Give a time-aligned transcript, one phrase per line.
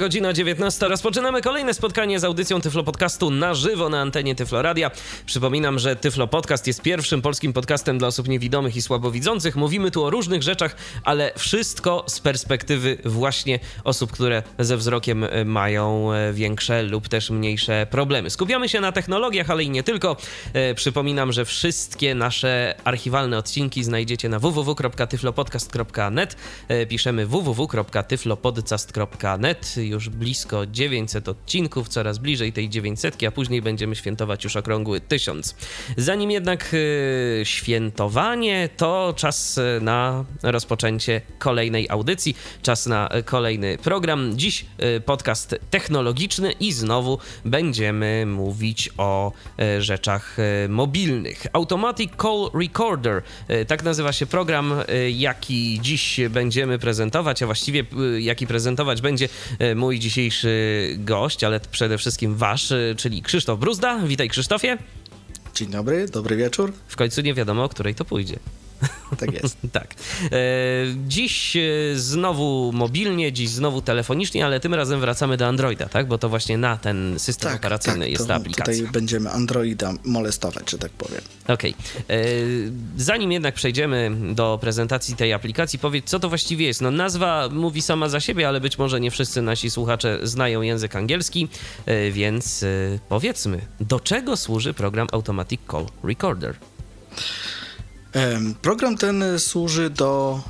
[0.00, 0.88] Godzina 19.
[0.88, 4.90] Rozpoczynamy kolejne spotkanie z audycją Tyflo Podcastu na żywo na antenie Tyflo Radia.
[5.26, 9.56] Przypominam, że Tyflo Podcast jest pierwszym polskim podcastem dla osób niewidomych i słabowidzących.
[9.56, 15.44] Mówimy tu o różnych rzeczach, ale wszystko z perspektywy właśnie osób, które ze wzrokiem e,
[15.44, 18.30] mają e, większe lub też mniejsze problemy.
[18.30, 20.16] Skupiamy się na technologiach, ale i nie tylko.
[20.52, 26.36] E, przypominam, że wszystkie nasze archiwalne odcinki znajdziecie na www.tyflopodcast.net.
[26.88, 34.56] Piszemy www.tyflopodcast.net już blisko 900 odcinków, coraz bliżej tej 900, a później będziemy świętować już
[34.56, 35.54] okrągły 1000.
[35.96, 44.32] Zanim jednak yy, świętowanie, to czas e, na rozpoczęcie kolejnej audycji, czas na kolejny program.
[44.38, 50.36] Dziś yy, podcast technologiczny i znowu będziemy mówić o yy, rzeczach
[50.68, 51.46] mobilnych.
[51.52, 53.22] Automatic Call Recorder,
[53.66, 54.74] tak nazywa się program,
[55.12, 57.84] jaki dziś będziemy prezentować, a właściwie
[58.18, 59.28] jaki prezentować będzie
[59.80, 63.98] mój dzisiejszy gość, ale przede wszystkim wasz, e, czyli Krzysztof Bruzda.
[63.98, 64.78] Witaj Krzysztofie.
[65.54, 66.72] Dzień dobry, dobry wieczór.
[66.88, 68.38] W końcu nie wiadomo, o której to pójdzie.
[69.18, 69.56] Tak jest.
[69.72, 69.94] tak.
[70.24, 70.38] E,
[71.08, 71.60] dziś e,
[71.94, 76.08] znowu mobilnie, dziś znowu telefonicznie, ale tym razem wracamy do Androida, tak?
[76.08, 78.74] Bo to właśnie na ten system tak, operacyjny tak, jest ta aplikacja.
[78.74, 81.20] Tutaj będziemy Androida molestować, że tak powiem.
[81.48, 81.74] Okej.
[82.04, 82.16] Okay.
[82.16, 82.24] E,
[82.96, 86.80] zanim jednak przejdziemy do prezentacji tej aplikacji, powiedz, co to właściwie jest.
[86.80, 90.96] No nazwa mówi sama za siebie, ale być może nie wszyscy nasi słuchacze znają język
[90.96, 91.48] angielski,
[92.12, 92.64] więc
[93.08, 96.54] powiedzmy, do czego służy program Automatic Call Recorder?
[98.62, 100.40] Program ten służy do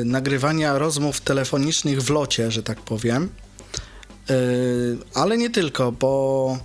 [0.00, 3.28] y, nagrywania rozmów telefonicznych w locie, że tak powiem.
[4.30, 6.58] Y, ale nie tylko, bo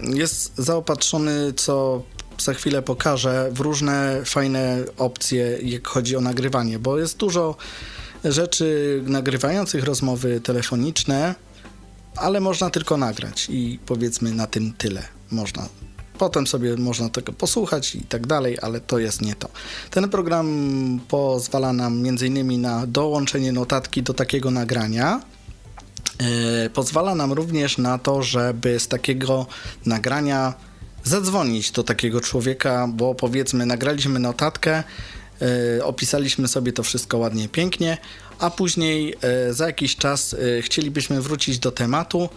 [0.00, 2.02] jest zaopatrzony, co
[2.38, 7.56] za chwilę pokażę, w różne fajne opcje, jak chodzi o nagrywanie, bo jest dużo
[8.24, 11.34] rzeczy nagrywających rozmowy telefoniczne,
[12.16, 15.68] ale można tylko nagrać i powiedzmy na tym tyle można
[16.18, 19.48] Potem sobie można tego posłuchać i tak dalej, ale to jest nie to.
[19.90, 22.60] Ten program pozwala nam m.in.
[22.60, 25.20] na dołączenie notatki do takiego nagrania.
[26.20, 29.46] Yy, pozwala nam również na to, żeby z takiego
[29.86, 30.54] nagrania
[31.04, 34.82] zadzwonić do takiego człowieka, bo powiedzmy, nagraliśmy notatkę,
[35.40, 37.98] yy, opisaliśmy sobie to wszystko ładnie, pięknie,
[38.38, 39.14] a później
[39.46, 42.28] yy, za jakiś czas chcielibyśmy wrócić do tematu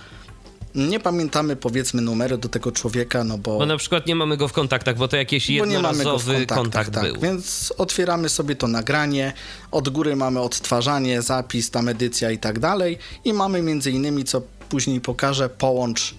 [0.75, 3.57] nie pamiętamy powiedzmy numeru do tego człowieka, no bo...
[3.57, 7.21] Bo na przykład nie mamy go w kontaktach, bo to jakiś jednorazowy kontakt tak, był.
[7.21, 9.33] Więc otwieramy sobie to nagranie,
[9.71, 14.41] od góry mamy odtwarzanie, zapis, tam edycja i tak dalej i mamy między innymi, co
[14.69, 16.15] później pokażę, połącz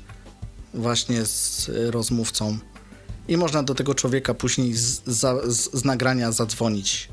[0.75, 2.59] właśnie z rozmówcą
[3.29, 7.09] i można do tego człowieka później z, z, z nagrania zadzwonić.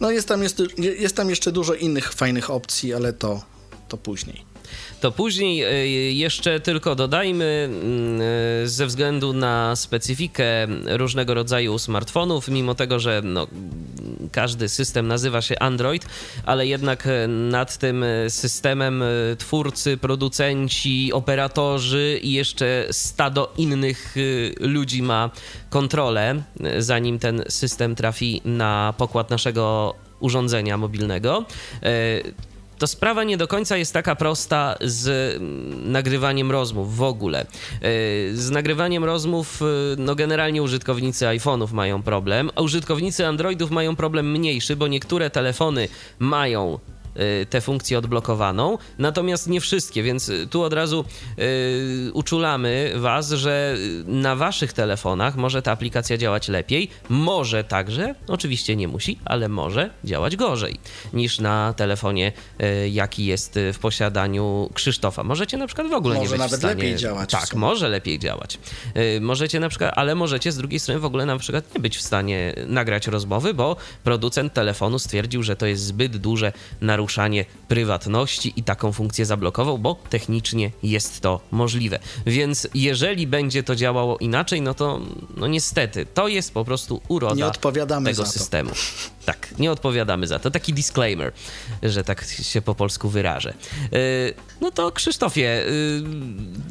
[0.00, 3.42] No jest tam, jest, jest tam jeszcze dużo innych fajnych opcji, ale to,
[3.88, 4.55] to później
[5.00, 8.20] to później e, jeszcze tylko dodajmy, mm,
[8.64, 10.44] e, ze względu na specyfikę
[10.86, 13.46] różnego rodzaju smartfonów, mimo tego, że no,
[14.32, 16.06] każdy system nazywa się Android,
[16.44, 19.04] ale jednak e, nad tym systemem
[19.38, 24.14] twórcy, producenci, operatorzy i jeszcze stado innych
[24.60, 25.30] ludzi ma
[25.70, 26.42] kontrolę,
[26.78, 31.44] zanim ten system trafi na pokład naszego urządzenia mobilnego
[32.78, 37.40] to sprawa nie do końca jest taka prosta z mm, nagrywaniem rozmów w ogóle.
[37.40, 37.46] E,
[38.34, 39.64] z nagrywaniem rozmów, e,
[39.98, 45.88] no generalnie użytkownicy iPhone'ów mają problem, a użytkownicy Androidów mają problem mniejszy, bo niektóre telefony
[46.18, 46.78] mają
[47.50, 51.04] tę funkcję odblokowaną, natomiast nie wszystkie, więc tu od razu
[51.38, 53.76] y, uczulamy Was, że
[54.06, 59.90] na Waszych telefonach może ta aplikacja działać lepiej, może także, oczywiście nie musi, ale może
[60.04, 60.78] działać gorzej
[61.12, 62.32] niż na telefonie,
[62.84, 65.24] y, jaki jest w posiadaniu Krzysztofa.
[65.24, 66.74] Możecie na przykład w ogóle może nie być nawet w stanie...
[66.74, 67.30] lepiej działać.
[67.30, 68.58] Tak, może lepiej działać.
[69.20, 72.02] Możecie na przykład, ale możecie z drugiej strony w ogóle na przykład nie być w
[72.02, 78.52] stanie nagrać rozmowy, bo producent telefonu stwierdził, że to jest zbyt duże naruszenie naruszanie prywatności
[78.56, 81.98] i taką funkcję zablokował, bo technicznie jest to możliwe.
[82.26, 85.00] Więc jeżeli będzie to działało inaczej, no to
[85.36, 87.34] no niestety, to jest po prostu uroda
[88.10, 88.70] tego systemu.
[89.24, 90.50] Tak, nie odpowiadamy za to.
[90.50, 91.32] Taki disclaimer,
[91.82, 93.54] że tak się po polsku wyrażę.
[93.92, 95.64] Yy, No to Krzysztofie,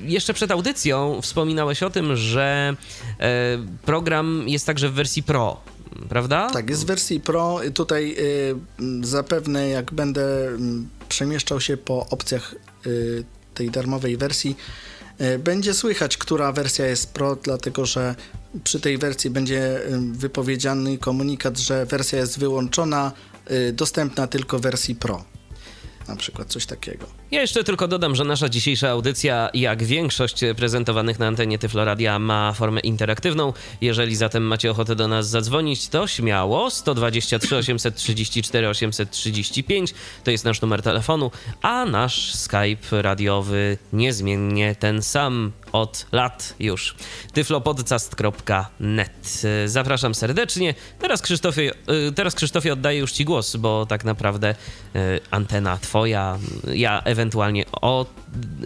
[0.01, 2.75] yy, jeszcze przed audycją wspominałeś o tym, że
[3.19, 3.25] yy,
[3.85, 5.61] program jest także w wersji Pro,
[6.09, 6.49] prawda?
[6.49, 7.59] Tak, jest w wersji Pro.
[7.73, 8.55] Tutaj y,
[9.07, 10.27] zapewne jak będę
[11.09, 12.55] przemieszczał się po opcjach
[12.85, 14.55] y, tej darmowej wersji,
[15.21, 18.15] y, będzie słychać, która wersja jest Pro, dlatego że
[18.63, 23.11] przy tej wersji będzie y, wypowiedziany komunikat, że wersja jest wyłączona,
[23.51, 25.23] y, dostępna tylko w wersji Pro.
[26.07, 27.05] Na przykład coś takiego.
[27.31, 32.53] Ja jeszcze tylko dodam, że nasza dzisiejsza audycja, jak większość prezentowanych na antenie Tyfloradia, ma
[32.53, 33.53] formę interaktywną.
[33.81, 39.93] Jeżeli zatem macie ochotę do nas zadzwonić, to śmiało 123 834 835
[40.23, 41.31] to jest nasz numer telefonu,
[41.61, 46.95] a nasz Skype radiowy niezmiennie ten sam od lat już.
[47.33, 49.41] tyflopodcast.net.
[49.65, 50.75] Zapraszam serdecznie.
[50.99, 51.71] Teraz Krzysztofie,
[52.09, 54.55] y, teraz Krzysztofie oddaję już Ci głos, bo tak naprawdę
[54.95, 56.39] y, antena Twoja,
[56.73, 58.05] ja ewentualnie o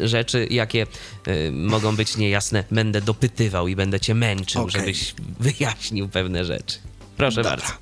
[0.03, 0.87] rzeczy, jakie
[1.27, 4.71] y, mogą być niejasne, będę dopytywał i będę Cię męczył, Okej.
[4.81, 5.15] żebyś
[5.49, 6.77] wyjaśnił pewne rzeczy.
[7.17, 7.51] Proszę Dobra.
[7.57, 7.73] bardzo.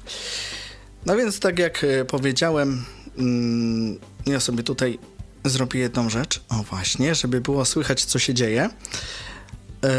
[1.06, 2.86] No więc tak jak e, powiedziałem,
[3.18, 5.00] mm, ja sobie tutaj
[5.46, 6.42] zrobię jedną rzecz.
[6.50, 8.70] O właśnie, żeby było słychać, co się dzieje.
[9.84, 9.90] E,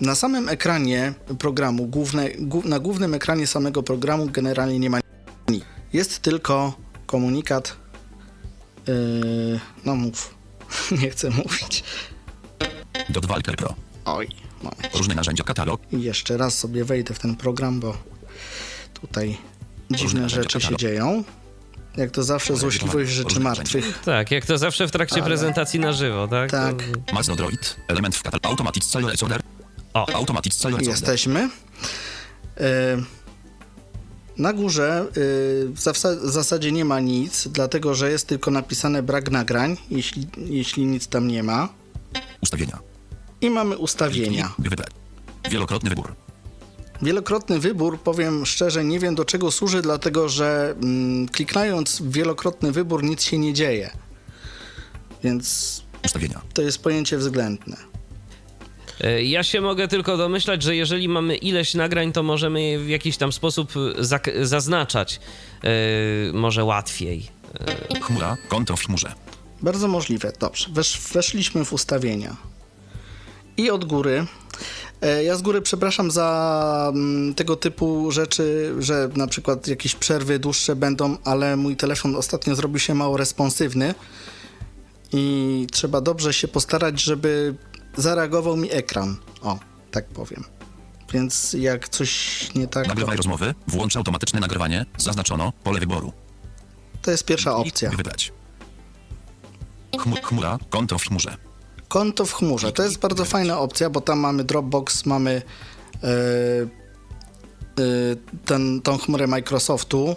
[0.00, 4.98] Na samym ekranie programu, główne, głó- na głównym ekranie samego programu generalnie nie ma
[5.48, 5.64] nic.
[5.92, 6.74] Jest tylko
[7.06, 7.76] komunikat.
[8.88, 8.92] E,
[9.84, 10.34] No mów.
[11.02, 11.84] Nie chcę mówić.
[13.08, 13.74] Dot Walker Pro.
[14.04, 14.28] Oj,
[14.62, 14.96] moment.
[14.96, 15.80] Różne narzędzia katalog.
[15.92, 17.96] I jeszcze raz sobie wejdę w ten program, bo
[19.00, 19.38] tutaj
[19.90, 21.24] dziwne rzeczy się dzieją.
[21.96, 24.00] Jak to zawsze złośliwość rzeczy martwych.
[24.04, 26.50] Tak, jak to zawsze w trakcie Ale- prezentacji na żywo, tak?
[26.50, 26.74] Tak.
[27.12, 27.76] Mazno Droid.
[27.88, 28.46] Element w katalog.
[28.46, 29.40] Automatic Order.
[29.94, 30.82] O, Automatic Order.
[30.82, 31.50] Jesteśmy.
[32.56, 32.96] E,
[34.38, 35.12] Na górze e,
[35.68, 40.26] w zasa- w zasadzie nie ma nic, dlatego że jest tylko napisane brak nagrań, jeśli,
[40.36, 41.68] jeśli nic tam nie ma.
[42.42, 42.78] Ustawienia.
[43.40, 44.52] I mamy ustawienia.
[45.50, 46.12] Wielokrotny wybór.
[47.02, 52.72] Wielokrotny wybór, powiem szczerze, nie wiem do czego służy, dlatego że mm, klikając w wielokrotny
[52.72, 53.90] wybór nic się nie dzieje.
[55.24, 56.40] Więc Ustawienia.
[56.54, 57.76] to jest pojęcie względne.
[59.00, 62.88] E, Ja się mogę tylko domyślać, że jeżeli mamy ileś nagrań, to możemy je w
[62.88, 65.20] jakiś tam sposób zak- zaznaczać
[65.64, 65.68] e,
[66.32, 67.26] może łatwiej.
[68.02, 68.36] Chmura.
[68.48, 69.12] Konto w chmurze.
[69.62, 70.32] Bardzo możliwe.
[70.40, 72.36] Dobrze, Wesz, weszliśmy w ustawienia.
[73.56, 74.26] I od góry.
[75.02, 80.38] e, Ja z góry przepraszam za mm, tego typu rzeczy, że na przykład jakieś przerwy
[80.38, 83.94] dłuższe będą, ale mój telefon ostatnio zrobił się mało responsywny
[85.12, 87.54] i trzeba dobrze się postarać, żeby
[87.96, 89.16] zareagował mi ekran.
[89.42, 89.58] O,
[89.90, 90.44] tak powiem.
[91.12, 93.54] Więc jak coś nie tak, to, Nagrywaj rozmowy.
[93.66, 94.86] Włącz automatyczne nagrywanie.
[94.96, 95.52] Zaznaczono.
[95.64, 96.12] Pole wyboru.
[97.02, 97.90] to jest pierwsza opcja.
[97.90, 98.32] Wybrać.
[99.96, 100.58] Chmu- chmura.
[100.70, 101.36] Konto w chmurze.
[101.88, 102.72] Konto w chmurze.
[102.72, 105.42] To jest bardzo fajna opcja, bo tam mamy Dropbox, mamy
[106.02, 106.66] e, e,
[108.44, 110.16] ten, tą chmurę Microsoftu.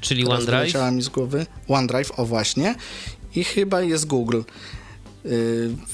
[0.00, 0.92] Czyli OneDrive.
[0.92, 1.46] mi z głowy.
[1.68, 2.74] OneDrive, o właśnie.
[3.34, 4.40] I chyba jest Google.
[5.24, 5.28] E,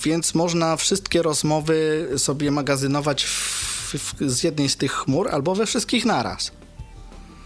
[0.05, 5.67] więc można wszystkie rozmowy sobie magazynować w, w, z jednej z tych chmur albo we
[5.67, 6.53] wszystkich naraz.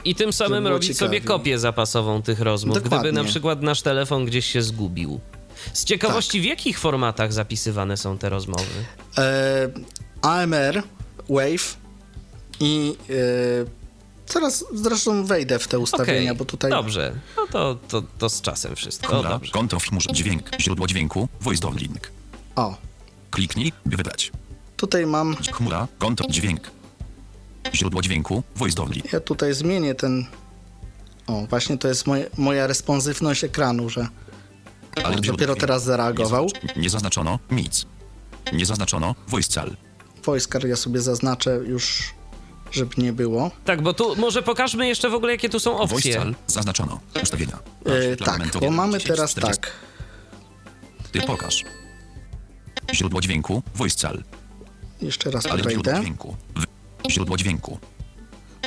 [0.04, 1.38] I tym samym robić sobie ciekawiej.
[1.38, 2.98] kopię zapasową tych rozmów, Dokładnie.
[2.98, 5.20] gdyby na przykład nasz telefon gdzieś się zgubił.
[5.73, 8.64] Z ciekawości, w jakich formatach zapisywane są te rozmowy?
[9.18, 9.68] E,
[10.23, 10.82] AMR,
[11.28, 11.76] Wave
[12.61, 13.84] i e,
[14.33, 18.40] zaraz zresztą wejdę w te ustawienia, Okej, bo tutaj Dobrze, no to, to, to z
[18.40, 19.09] czasem wszystko.
[19.12, 19.31] Chmura.
[19.31, 19.52] dobrze.
[19.52, 20.11] Konto w chmurze.
[20.12, 20.50] Dźwięk.
[20.61, 21.28] Źródło dźwięku.
[21.40, 22.11] Voice downlink.
[22.57, 22.76] o,
[23.31, 23.73] Kliknij.
[23.87, 24.33] By wybrać.
[24.76, 25.88] tutaj mam Chmura.
[25.99, 26.25] Konto.
[26.28, 26.71] Dźwięk.
[27.75, 28.43] Źródło dźwięku.
[28.57, 29.12] Voice downlink.
[29.12, 30.26] Ja tutaj zmienię ten.
[31.26, 34.09] O, właśnie to jest moje, moja responsywność ekranu, że
[35.04, 36.45] Ale dopiero teraz zareagował.
[36.45, 37.38] Nie, zaznacz- nie zaznaczono.
[37.50, 37.87] Nic.
[38.52, 39.14] Nie zaznaczono.
[39.28, 39.76] Voice cal.
[40.25, 42.14] Wojskar ja sobie zaznaczę już,
[42.75, 43.50] żeby nie było.
[43.64, 46.14] Tak, bo tu może pokażmy jeszcze w ogóle, jakie tu są opcje.
[46.14, 46.35] cal.
[46.47, 47.00] Zaznaczono.
[47.23, 47.59] Ustawienia.
[47.85, 49.61] E, tak, bo mamy 10, teraz 40.
[49.61, 49.73] tak.
[51.12, 51.64] Ty pokaż.
[52.95, 53.62] Źródło dźwięku.
[53.75, 54.23] Voice cal.
[55.02, 56.37] Jeszcze raz Ale źródło dźwięku.
[57.11, 57.78] Źródło dźwięku.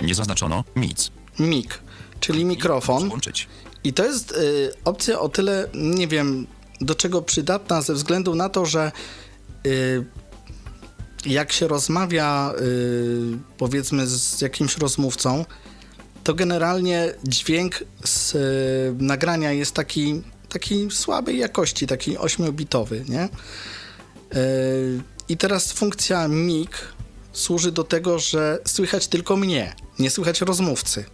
[0.01, 0.63] Nie zaznaczono.
[0.75, 1.11] Nic.
[1.39, 1.79] Mik,
[2.19, 3.09] czyli mikrofon.
[3.09, 3.47] Włączyć.
[3.83, 6.47] I to jest y, opcja o tyle, nie wiem,
[6.81, 8.91] do czego przydatna, ze względu na to, że
[9.65, 10.05] y,
[11.25, 15.45] jak się rozmawia, y, powiedzmy, z jakimś rozmówcą,
[16.23, 23.29] to generalnie dźwięk z y, nagrania jest taki, taki słabej jakości, taki 8-bitowy, nie?
[24.35, 26.69] Y, I teraz funkcja MIG
[27.33, 31.05] służy do tego, że słychać tylko mnie, nie słychać rozmówcy.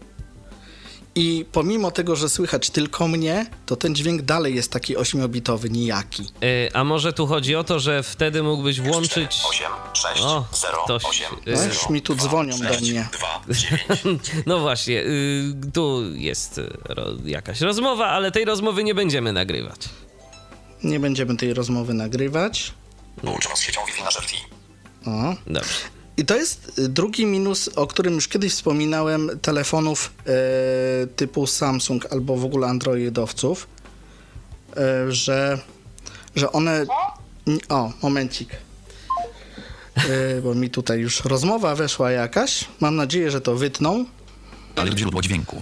[1.15, 6.23] I pomimo tego, że słychać tylko mnie, to ten dźwięk dalej jest taki 8-bitowy, nijaki.
[6.43, 9.41] Y, A może tu chodzi o to, że wtedy mógłbyś włączyć...
[9.49, 13.07] 8, 6, O, 0, ktoś, 8, y, No już mi tu dzwonią do mnie.
[13.47, 14.31] 2, 9.
[14.45, 19.89] No właśnie, y, tu jest y, ro, jakaś rozmowa, ale tej rozmowy nie będziemy nagrywać.
[20.83, 22.73] Nie będziemy tej rozmowy nagrywać.
[23.21, 24.09] Połączono z siecią Wi-Fi na.
[25.11, 25.35] O.
[25.47, 26.02] Dobrze.
[26.17, 32.05] I to jest y, drugi minus, o którym już kiedyś wspominałem, telefonów e, typu Samsung
[32.11, 33.67] albo w ogóle Androidowców,
[34.77, 35.59] e, że,
[36.35, 36.85] że one...
[37.69, 38.49] O, momencik.
[39.95, 42.65] E, bo mi tutaj już rozmowa weszła jakaś.
[42.79, 44.05] Mam nadzieję, że to wytną.
[44.75, 45.61] Ale źródło dźwięku.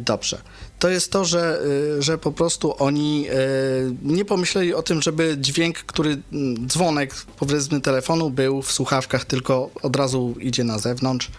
[0.00, 0.40] Dobrze.
[0.78, 1.62] To jest to, że,
[1.96, 3.30] yy, że po prostu oni yy,
[4.02, 9.70] nie pomyśleli o tym, żeby dźwięk, który mm, dzwonek powiedzmy telefonu był w słuchawkach, tylko
[9.82, 11.30] od razu idzie na zewnątrz.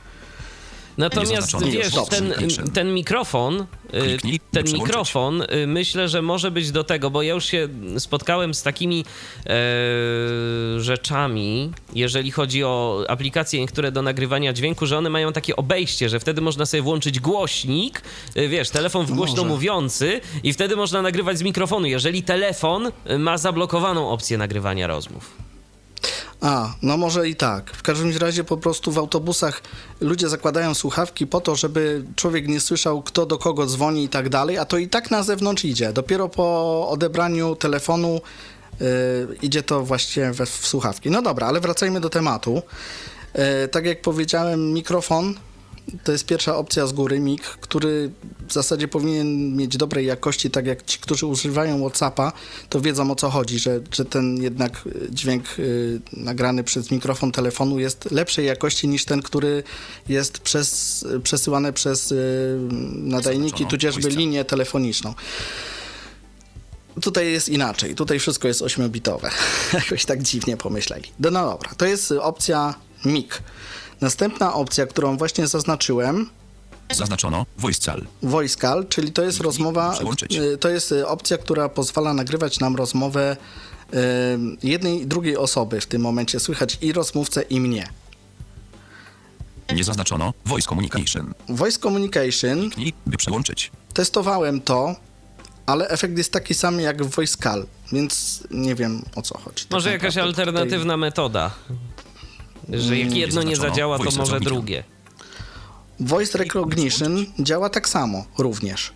[0.97, 2.33] Natomiast wiesz, ten,
[2.73, 7.33] ten mikrofon, y, Kliknij, ten mikrofon y, myślę, że może być do tego, bo ja
[7.33, 9.05] już się spotkałem z takimi
[9.45, 9.53] e,
[10.81, 16.19] rzeczami, jeżeli chodzi o aplikacje niektóre do nagrywania dźwięku, że one mają takie obejście, że
[16.19, 18.01] wtedy można sobie włączyć głośnik,
[18.37, 19.49] y, wiesz, telefon w No głośno może.
[19.49, 25.46] mówiący i wtedy można nagrywać z mikrofonu, jeżeli telefon ma zablokowaną opcję nagrywania rozmów.
[26.41, 27.71] A, no może i tak.
[27.71, 29.61] W każdym razie po prostu w autobusach
[30.01, 34.29] ludzie zakładają słuchawki po to, żeby człowiek nie słyszał, kto do kogo dzwoni i tak
[34.29, 35.93] dalej, a to i tak na zewnątrz idzie.
[35.93, 38.21] Dopiero po odebraniu telefonu
[38.81, 38.85] y,
[39.41, 41.09] idzie to właśnie we, w słuchawki.
[41.09, 42.61] No dobra, ale wracajmy do tematu.
[43.65, 45.33] Y, tak jak powiedziałem, mikrofon
[46.03, 48.11] to jest pierwsza opcja z góry, MIG, który
[48.47, 52.33] w zasadzie powinien mieć dobrej jakości, tak jak ci, którzy używają WhatsAppa,
[52.69, 57.31] to wiedzą o co chodzi, że, że ten jednak y, dźwięk y, nagrany przez mikrofon
[57.31, 59.63] telefonu jest lepszej jakości niż ten, który
[60.09, 62.57] jest przez, przesyłany przez y,
[62.93, 65.13] nadajniki, tudzieżby linię telefoniczną.
[67.01, 67.95] Tutaj jest inaczej.
[67.95, 69.29] Tutaj wszystko jest 8-bitowe.
[69.73, 71.11] Jakoś tak dziwnie pomyśleli.
[71.19, 72.75] No, no dobra, to jest opcja
[73.05, 73.41] MIG.
[74.01, 76.29] Następna opcja, którą właśnie zaznaczyłem,
[76.91, 78.05] Zaznaczono voice call.
[78.23, 80.35] Voice call, czyli to jest rozmowa, przełączyć.
[80.35, 83.37] y, to jest y, opcja, która pozwala nagrywać nam rozmowę
[83.93, 83.97] y,
[84.63, 85.81] jednej i drugiej osoby.
[85.81, 87.87] W tym momencie słychać i rozmówcę, i mnie.
[89.75, 91.33] Nie zaznaczono voice communication.
[91.49, 93.71] Voice communication, Kliknij, by przełączyć.
[93.93, 94.95] testowałem to,
[95.65, 99.63] ale efekt jest taki sam jak w voice call, więc nie wiem o co chodzi.
[99.63, 100.31] tak Może jakaś naprawdę.
[100.33, 101.51] Tutaj- alternatywna metoda.
[102.69, 104.83] Że jak jedno nie zaznaczono zadziała, to voice może drugie.
[105.99, 108.93] Voice recognition działa tak samo również.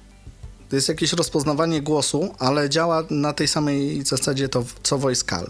[0.69, 5.49] To jest jakieś rozpoznawanie głosu, ale działa na tej samej zasadzie to, co voice call.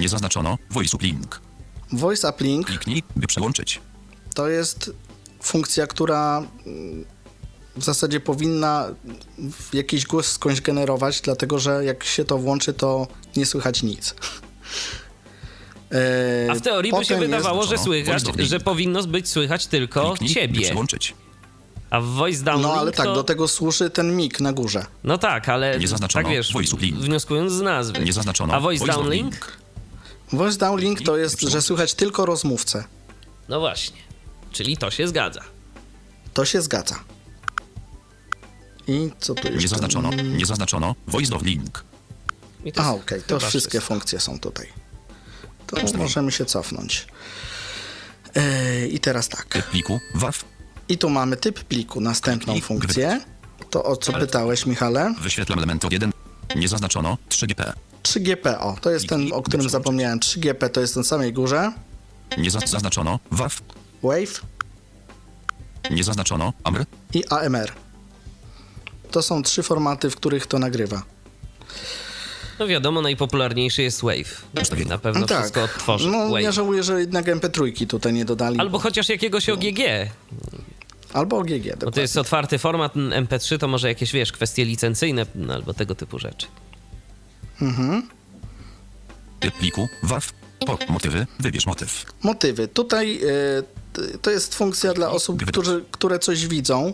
[0.00, 1.40] Nie zaznaczono voice uplink.
[1.92, 3.80] Voice uplink Kliknij, by przełączyć.
[4.34, 4.90] to jest
[5.42, 7.04] funkcja, która mm,
[7.76, 8.88] w zasadzie powinna
[9.72, 13.06] jakiś głos skądś generować, dlatego że jak się to włączy, to
[13.36, 14.14] nie słychać nic.
[15.94, 18.50] E, A w teorii by się jest- wydawało, że słychać, voice downlink.
[18.50, 20.60] że powinno być słychać tylko Kliknij, ciebie.
[20.60, 21.14] przełączyć.
[21.90, 23.14] A w voice downlink No ale tak, to...
[23.14, 24.86] do tego służy ten mic na górze.
[25.04, 28.04] No tak, ale Nie zaznaczono tak wiesz, voice wnioskując z nazwy.
[28.04, 29.58] Nie zaznaczono A voice downlink?
[30.32, 32.84] Voice downlink to jest, że słychać tylko rozmówcę.
[33.48, 33.96] No właśnie.
[34.52, 35.40] Czyli to się zgadza.
[36.34, 36.94] To się zgadza.
[38.88, 39.60] I co tu jeszcze?
[39.62, 41.84] Nie zaznaczono, nie zaznaczono voice downlink.
[42.74, 44.66] To A, jest okej, to chyba wszystkie funkcje są tutaj.
[45.74, 47.06] To możemy się cofnąć.
[48.34, 49.44] E, I teraz tak.
[49.44, 50.38] Typ pliku WAV.
[50.88, 53.20] I tu mamy typ pliku, następną funkcję.
[53.70, 55.14] To o co pytałeś, Michale?
[55.20, 56.10] Wyświetlam element od 1.
[56.56, 57.72] Nie zaznaczono 3GP.
[58.02, 60.18] 3GP, o, to jest ten, o którym zapomniałem.
[60.20, 61.72] 3GP to jest na samej górze.
[62.38, 63.54] Nie za- zaznaczono WAV.
[64.02, 64.40] Wave
[65.90, 66.84] Nie zaznaczono AMR.
[67.14, 67.72] i AMR.
[69.10, 71.02] To są trzy formaty, w których to nagrywa.
[72.58, 74.44] No wiadomo, najpopularniejszy jest Wave.
[74.88, 75.38] Na pewno No tak.
[75.38, 76.08] wszystko odtworzy.
[76.10, 76.42] No, Wave.
[76.42, 78.58] ja żałuję, że jednak MP3 tutaj nie dodali.
[78.60, 79.78] Albo chociaż jakiegoś OGG.
[81.12, 82.02] Albo OGG, Bo to dokładnie.
[82.02, 86.46] jest otwarty format MP3, to może jakieś, wiesz, kwestie licencyjne no, albo tego typu rzeczy.
[89.40, 90.26] Typ pliku WAV.
[90.66, 91.26] Po motywy.
[91.40, 92.04] Wybierz motyw.
[92.22, 92.68] Motywy.
[92.68, 93.20] Tutaj
[93.92, 96.92] t- to jest funkcja dla osób, którzy, które coś widzą.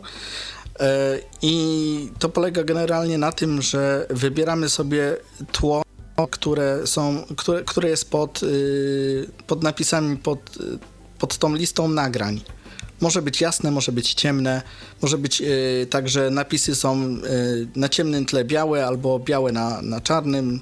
[0.80, 5.16] E, I to polega generalnie na tym, że wybieramy sobie
[5.52, 5.82] tło,
[6.30, 10.78] które, są, które, które jest pod, y, pod napisami, pod, y,
[11.18, 12.40] pod tą listą nagrań.
[13.00, 14.62] Może być jasne, może być ciemne,
[15.02, 19.82] może być y, tak, że napisy są y, na ciemnym tle białe albo białe na,
[19.82, 20.60] na czarnym.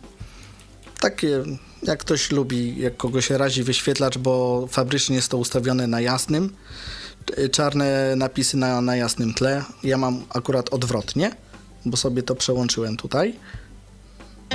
[1.01, 1.43] Takie,
[1.83, 6.53] jak ktoś lubi, jak kogoś razi wyświetlacz, bo fabrycznie jest to ustawione na jasnym.
[7.39, 9.65] Y, Czarne napisy na, na jasnym tle.
[9.83, 11.37] Ja mam akurat odwrotnie,
[11.85, 13.35] bo sobie to przełączyłem tutaj.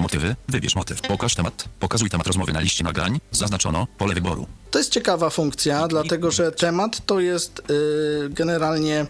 [0.01, 0.35] Motywy.
[0.47, 1.01] Wybierz motyw.
[1.01, 1.65] Pokaż temat.
[1.79, 3.19] Pokazuj temat rozmowy na liście nagrań.
[3.31, 4.47] Zaznaczono pole wyboru.
[4.71, 9.05] To jest ciekawa funkcja, dlatego że temat to jest y, generalnie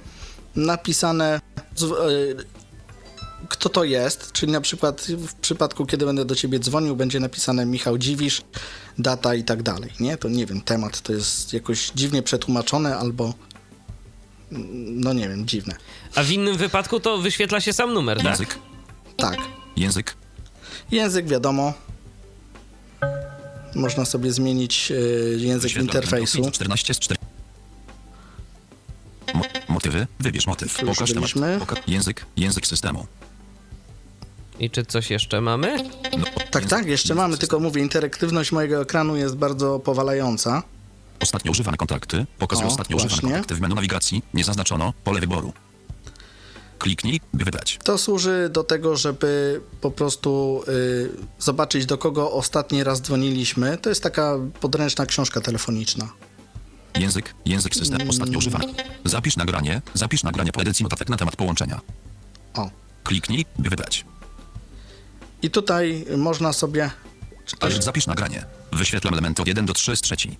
[0.55, 1.41] napisane,
[2.10, 2.36] y,
[3.50, 7.65] kto to jest, czyli na przykład w przypadku, kiedy będę do ciebie dzwonił, będzie napisane
[7.65, 8.41] Michał Dziwisz,
[8.98, 10.17] data i tak dalej, nie?
[10.17, 13.34] To nie wiem, temat to jest jakoś dziwnie przetłumaczone albo
[14.89, 15.75] no nie wiem, dziwne.
[16.15, 18.25] A w innym wypadku to wyświetla się sam numer, tak?
[18.25, 18.60] Język.
[19.17, 19.38] Tak.
[19.75, 20.15] Język.
[20.91, 21.74] Język wiadomo.
[23.75, 26.51] Można sobie zmienić y, język interfejsu.
[26.51, 27.19] 14 z 4.
[29.33, 30.07] Mo motywy.
[30.19, 30.77] Wybierz motyw.
[30.86, 31.60] Pokaż temat.
[31.60, 32.25] Poka język.
[32.38, 33.07] Język systemu.
[34.60, 35.77] I czy coś jeszcze mamy?
[36.17, 40.63] No, Tak, język- tak, jeszcze mamy, tylko mówię, interaktywność mojego ekranu jest bardzo powalająca.
[41.24, 42.25] Ostatnio używane kontakty.
[42.39, 43.30] Pokazuj O, ostatnio używane właśnie.
[43.30, 44.24] kontakty w menu nawigacji.
[44.34, 45.53] Nie zaznaczono pole wyboru.
[46.80, 47.80] Kliknij, by wybrać.
[47.84, 53.77] To służy do tego, żeby po prostu y, zobaczyć, do kogo ostatni raz dzwoniliśmy.
[53.77, 56.10] To jest taka podręczna książka telefoniczna.
[57.00, 58.10] Język, język systemu.
[58.10, 58.74] Ostatnio używany.
[59.06, 59.82] Zapisz nagranie.
[59.94, 61.82] Zapisz nagranie po edycji notatek na temat połączenia.
[62.53, 62.70] O.
[63.03, 64.06] Kliknij, by wybrać.
[65.42, 66.92] I tutaj można sobie.
[67.46, 68.46] Czy to Aż zapisz nagranie.
[68.72, 70.38] Wyświetlam elementy od 1 do 3 z trzeci.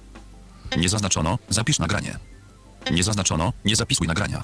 [0.78, 2.20] Nie zaznaczono, zapisz nagranie.
[2.92, 4.44] Nie zaznaczono, nie zapisuj nagrania.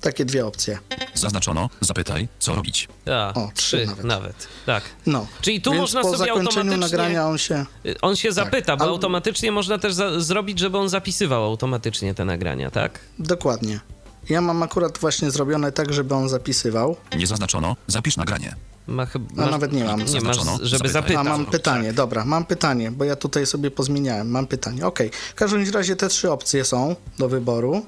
[0.00, 0.78] takie dwie opcje.
[1.14, 2.88] Zaznaczono, zapytaj, co robić.
[3.12, 4.04] A, O, trzy trzy nawet.
[4.04, 4.48] nawet.
[4.66, 4.82] Tak.
[5.06, 5.26] No.
[5.40, 6.76] Czyli tu Więc można po sobie zakończeniu automatycznie...
[6.98, 7.66] nagrania on się.
[7.86, 12.14] Y, On się zapyta, bo Al- automatycznie można też za- zrobić, żeby on zapisywał automatycznie
[12.14, 13.00] te nagrania, tak?
[13.18, 13.80] Dokładnie.
[14.28, 16.96] Ja mam akurat właśnie zrobione tak, żeby on zapisywał.
[17.16, 18.56] Nie zaznaczono, zapisz nagranie.
[18.86, 20.04] Ma chyba, No, nawet nie mam.
[20.04, 21.16] Nie masz, żeby zapytać.
[21.16, 21.52] A mam tak.
[21.52, 24.30] pytanie, dobra, mam pytanie, bo ja tutaj sobie pozmieniałem.
[24.30, 24.86] Mam pytanie.
[24.86, 25.10] Okej.
[25.30, 27.86] W każdym razie te trzy opcje są do wyboru.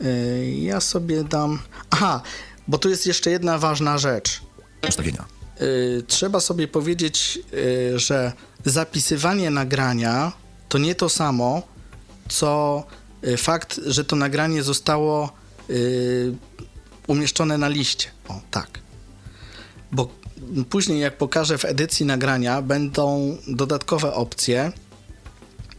[0.00, 1.58] Yy, ja sobie dam.
[1.90, 2.22] Aha,
[2.68, 4.40] bo tu jest jeszcze jedna ważna rzecz.
[4.88, 5.24] Ustawienia.
[5.60, 8.32] Y, trzeba sobie powiedzieć, y, że
[8.64, 10.32] zapisywanie nagrania
[10.68, 11.62] to nie to samo,
[12.28, 12.84] co
[13.24, 15.32] y, fakt, że to nagranie zostało
[15.70, 16.34] y,
[17.06, 18.08] umieszczone na liście.
[18.28, 18.80] O, tak.
[19.92, 20.08] Bo
[20.68, 24.72] później, jak pokażę w edycji nagrania, będą dodatkowe opcje.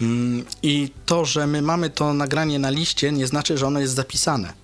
[0.01, 3.93] Mm, I to, że my mamy to nagranie na liście, nie znaczy, że ono jest
[3.93, 4.61] zapisane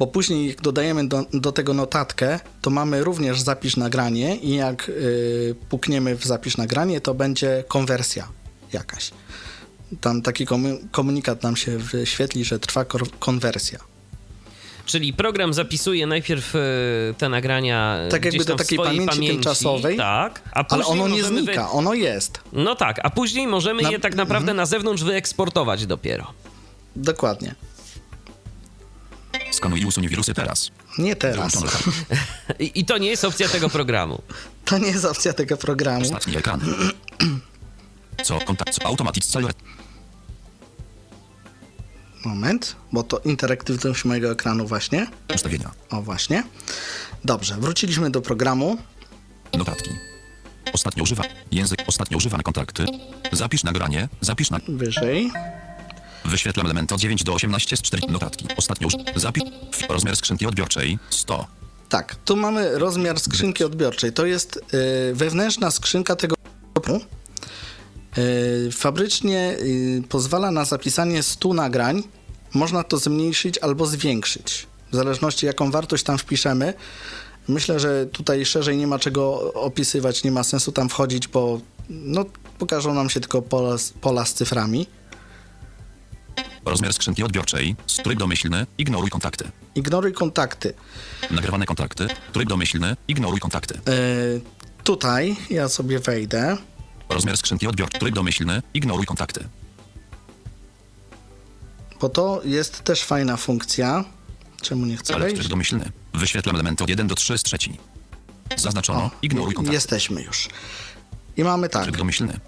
[0.00, 4.88] bo później jak dodajemy do, do tego notatkę, to mamy również zapisz nagranie i jak
[4.88, 8.28] y, pukniemy w zapisz nagranie, to będzie konwersja
[8.72, 9.10] jakaś.
[10.00, 12.84] Tam taki komu- komunikat nam się wyświetli, że trwa
[13.18, 13.78] konwersja.
[14.90, 16.58] Czyli program zapisuje najpierw y,
[17.18, 21.64] te nagrania Tak jakby do takiej swojej pamięci tymczasowej, tak, a Ale ono nie znika,
[21.64, 21.70] Wy...
[21.70, 22.40] ono jest.
[22.52, 26.32] No tak, a później możemy Na- je tak naprawdę na zewnątrz wyeksportować dopiero.
[26.96, 27.54] Dokładnie.
[29.50, 30.70] Skanuj i usuń wirusy teraz.
[30.98, 31.52] Nie teraz.
[32.58, 34.22] I, I to nie jest opcja tego programu.
[34.64, 36.02] To nie jest opcja tego programu.
[36.02, 36.60] Ostatni ekran.
[38.24, 38.38] Co?
[38.40, 38.74] Kontakt.
[38.74, 38.86] Co?
[38.86, 39.48] Automatic cel.
[42.24, 45.06] Moment, bo to interaktywność mojego ekranu właśnie.
[45.34, 45.70] Ustawienia.
[45.90, 46.44] O, właśnie.
[47.24, 48.78] Dobrze, wróciliśmy do programu.
[49.58, 49.90] Notatki.
[50.72, 51.24] Ostatnio używa.
[51.52, 51.84] Język.
[51.86, 52.84] Ostatnio używane kontakty.
[53.32, 54.08] Zapisz nagranie.
[54.20, 54.60] Zapisz na.
[54.68, 55.30] Wyżej.
[56.24, 58.46] Wyświetlam elementy od 9 do 18 z 4 notatki.
[58.56, 58.94] Ostatnio uż...
[59.16, 59.44] Zapisz.
[59.88, 61.46] Rozmiar skrzynki odbiorczej 100.
[61.88, 64.12] Tak, tu mamy rozmiar skrzynki odbiorczej.
[64.12, 66.34] To jest y, wewnętrzna skrzynka tego
[68.72, 72.02] fabrycznie y, pozwala na zapisanie 100 nagrań.
[72.54, 76.74] Można to zmniejszyć albo zwiększyć, w zależności jaką wartość tam wpiszemy.
[77.48, 82.24] Myślę, że tutaj szerzej nie ma czego opisywać, nie ma sensu tam wchodzić, bo no,
[82.58, 84.86] pokażą nam się tylko pola, z- pola z cyframi.
[86.64, 87.76] Rozmiar skrzynki odbiorczej.
[88.04, 88.66] Tryb domyślny.
[88.78, 89.44] Ignoruj kontakty.
[89.74, 90.74] Ignoruj kontakty.
[91.30, 92.06] Nagrywane kontakty.
[92.32, 92.96] Tryb domyślny.
[93.08, 93.74] Ignoruj kontakty.
[93.74, 94.40] Y,
[94.84, 96.56] tutaj ja sobie wejdę.
[97.10, 98.00] Rozmiar skrzynki odbiorczej.
[98.00, 98.62] Tryb domyślny.
[98.74, 99.44] Ignoruj kontakty.
[102.00, 104.04] Bo to jest też fajna funkcja.
[104.62, 105.38] Czemu nie chcę Ale wejść?
[105.40, 105.92] tryb domyślny.
[106.14, 107.76] Wyświetlam elementy od 1 do 3 z trzeci.
[108.56, 109.10] Zaznaczono.
[109.22, 109.74] Ignoruj kontakty.
[109.74, 110.48] Jesteśmy już.
[111.36, 112.40] I mamy tak, Tryb domyślny.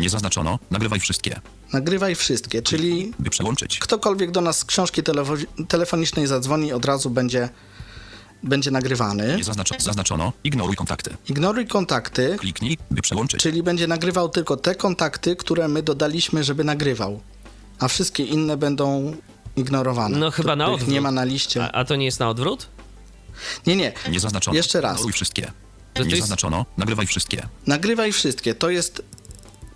[0.00, 0.58] Nie zaznaczono.
[0.70, 1.40] Nagrywaj wszystkie.
[1.72, 3.78] nagrywaj wszystkie, czyli By przełączyć.
[3.78, 7.48] ktokolwiek do nas z książki telefo- telefonicznej zadzwoni, od razu będzie,
[8.42, 9.36] będzie nagrywany.
[9.36, 9.80] Nie zaznaczono.
[9.80, 10.32] Zaznaczono.
[10.44, 11.16] Ignoruj kontakty.
[11.28, 13.40] Ignoruj kontakty, Kliknij, by przełączyć.
[13.42, 17.20] czyli będzie nagrywał tylko te kontakty, które my dodaliśmy, żeby nagrywał.
[17.78, 19.16] a wszystkie inne będą
[19.56, 20.18] ignorowane.
[20.18, 20.90] No chyba na odwrót.
[20.92, 21.64] nie ma na liście.
[21.64, 22.66] A, a to nie jest na odwrót?
[23.66, 23.92] Nie, nie.
[24.10, 24.56] Nie zaznaczono.
[24.56, 24.92] Jeszcze raz.
[24.92, 25.52] Ignoruj wszystkie.
[25.94, 26.66] to Nie jest- zaznaczono.
[26.76, 27.48] Nagrywaj wszystkie.
[27.66, 28.54] Nagrywaj wszystkie.
[28.54, 29.02] To jest.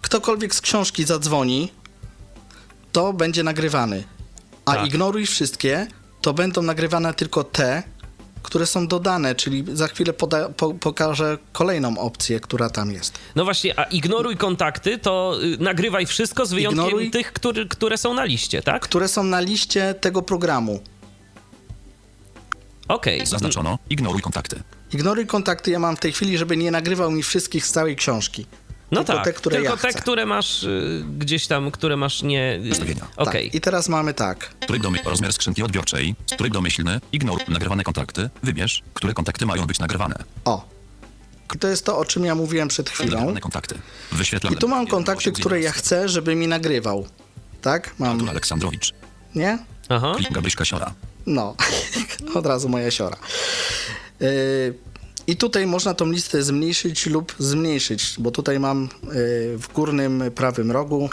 [0.01, 1.73] Ktokolwiek z książki zadzwoni,
[2.93, 4.05] to będzie nagrywany.
[4.65, 4.87] A Tak.
[4.87, 5.87] ignoruj wszystkie,
[6.21, 7.83] to będą nagrywane tylko te,
[8.45, 13.19] które są dodane, czyli za chwilę poda- po- pokażę kolejną opcję, która tam jest.
[13.37, 17.99] No właśnie, a ignoruj kontakty, to y, nagrywaj wszystko z wyjątkiem Ignoruj- tych, który, które
[17.99, 18.83] są na liście, tak?
[18.83, 20.81] Które są na liście tego programu.
[22.89, 23.27] Okej.
[23.27, 23.79] Zaznaczono.
[23.91, 24.63] Ignoruj kontakty.
[24.93, 28.47] Ignoruj kontakty, ja mam w tej chwili, żeby nie nagrywał mi wszystkich z całej książki.
[28.95, 30.01] No tylko tak, te, które tylko ja te, chcę.
[30.01, 32.61] które masz y, gdzieś tam, które masz nie...
[32.67, 33.07] y, Ustawienia.
[33.17, 33.47] Okej.
[33.47, 33.55] Tak.
[33.55, 34.55] I teraz mamy tak.
[34.67, 36.15] Tryb domy, rozmiar skrzynki odbiorczej.
[36.39, 37.01] Tryb domyślny.
[37.13, 38.31] Ignoruj nagrywane kontakty.
[38.43, 40.15] Wybierz, które kontakty mają być nagrywane.
[40.45, 40.69] O.
[41.55, 43.11] I to jest to, o czym ja mówiłem przed chwilą.
[43.11, 43.79] Nagrywane kontakty.
[44.13, 44.55] Wyświetlam.
[44.55, 47.07] I tu mam kontakty, 1.8 które ja chcę, żeby mi nagrywał.
[47.63, 47.95] Tak?
[47.99, 48.11] Mam.
[48.13, 48.93] Artur Aleksandrowicz.
[49.35, 49.59] Nie?
[49.89, 50.13] Aha.
[50.17, 50.95] Klik Gabryśka Siora.
[51.27, 51.55] No.
[52.39, 53.17] Od razu moja siora.
[54.21, 54.75] Yy,
[55.27, 59.11] I tutaj można tą listę zmniejszyć lub zmniejszyć, bo tutaj mam yy,
[59.59, 61.11] w górnym prawym rogu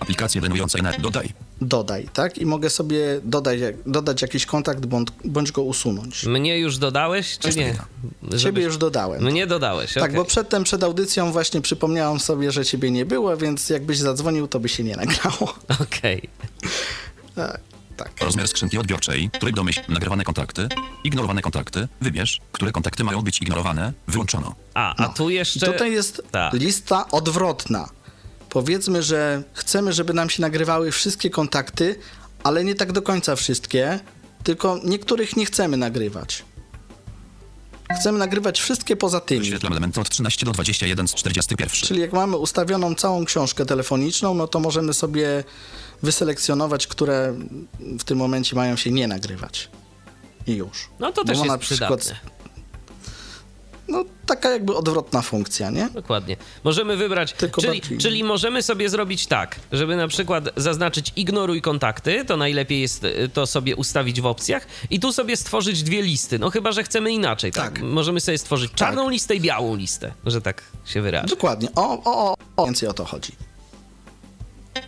[0.00, 1.00] Aplikacje denujące net.
[1.00, 1.32] Dodaj.
[1.60, 2.38] dodaj, tak?
[2.38, 6.24] I mogę sobie dodać, dodać jakiś kontakt bądź, bądź go usunąć.
[6.26, 7.50] Mnie już dodałeś, czy nie?
[7.50, 7.86] Ustawienia.
[8.22, 9.24] Ciebie Żebyś- już dodałem.
[9.24, 10.16] Mnie dodałeś, Tak, okej.
[10.16, 14.60] bo przedtem, przed audycją właśnie przypomniałam sobie, że ciebie nie było, więc jakbyś zadzwonił, to
[14.60, 15.54] by się nie nagrało.
[15.82, 16.22] Okej.
[17.34, 17.60] Tak,
[17.98, 18.10] tak.
[18.20, 19.30] Rozmiar skrzynki odbiorczej.
[19.40, 19.94] Tryb domyślny.
[19.94, 20.68] Nagrywane kontakty.
[21.04, 21.88] Ignorowane kontakty.
[22.00, 23.92] Wybierz, które kontakty mają być ignorowane.
[24.08, 24.54] Wyłączono.
[24.74, 25.66] A, a tu I jeszcze...
[25.72, 26.52] tutaj jest Tak.
[26.52, 27.88] lista odwrotna.
[28.50, 31.98] Powiedzmy, że chcemy, żeby nam się nagrywały wszystkie kontakty,
[32.42, 34.00] ale nie tak do końca wszystkie,
[34.44, 36.44] tylko niektórych nie chcemy nagrywać.
[37.96, 39.40] Chcemy nagrywać wszystkie poza tymi.
[39.40, 41.88] Wyświetlam elementy od 13 do 21 z 41.
[41.88, 45.44] Czyli jak mamy ustawioną całą książkę telefoniczną, no to możemy sobie
[46.02, 47.34] wyselekcjonować, które
[47.98, 49.68] w tym momencie mają się nie nagrywać.
[50.46, 50.88] I już.
[50.98, 52.37] No to Bo też jest na przykład- przydatne.
[53.88, 55.88] No taka jakby odwrotna funkcja, nie?
[55.90, 56.36] Dokładnie.
[56.64, 61.62] Możemy wybrać, Tylko czyli, bardziej- czyli możemy sobie zrobić tak, żeby na przykład zaznaczyć ignoruj
[61.62, 66.02] kontakty, to najlepiej jest y, to sobie ustawić w opcjach i tu sobie stworzyć dwie
[66.02, 67.72] listy, no chyba, że chcemy inaczej, tak?
[67.74, 67.82] Tak.
[67.82, 71.28] Możemy sobie stworzyć czarną listę i białą listę, że tak się wyrażę.
[71.28, 71.68] Dokładnie.
[71.76, 73.32] O, o, o, o, więcej o to chodzi.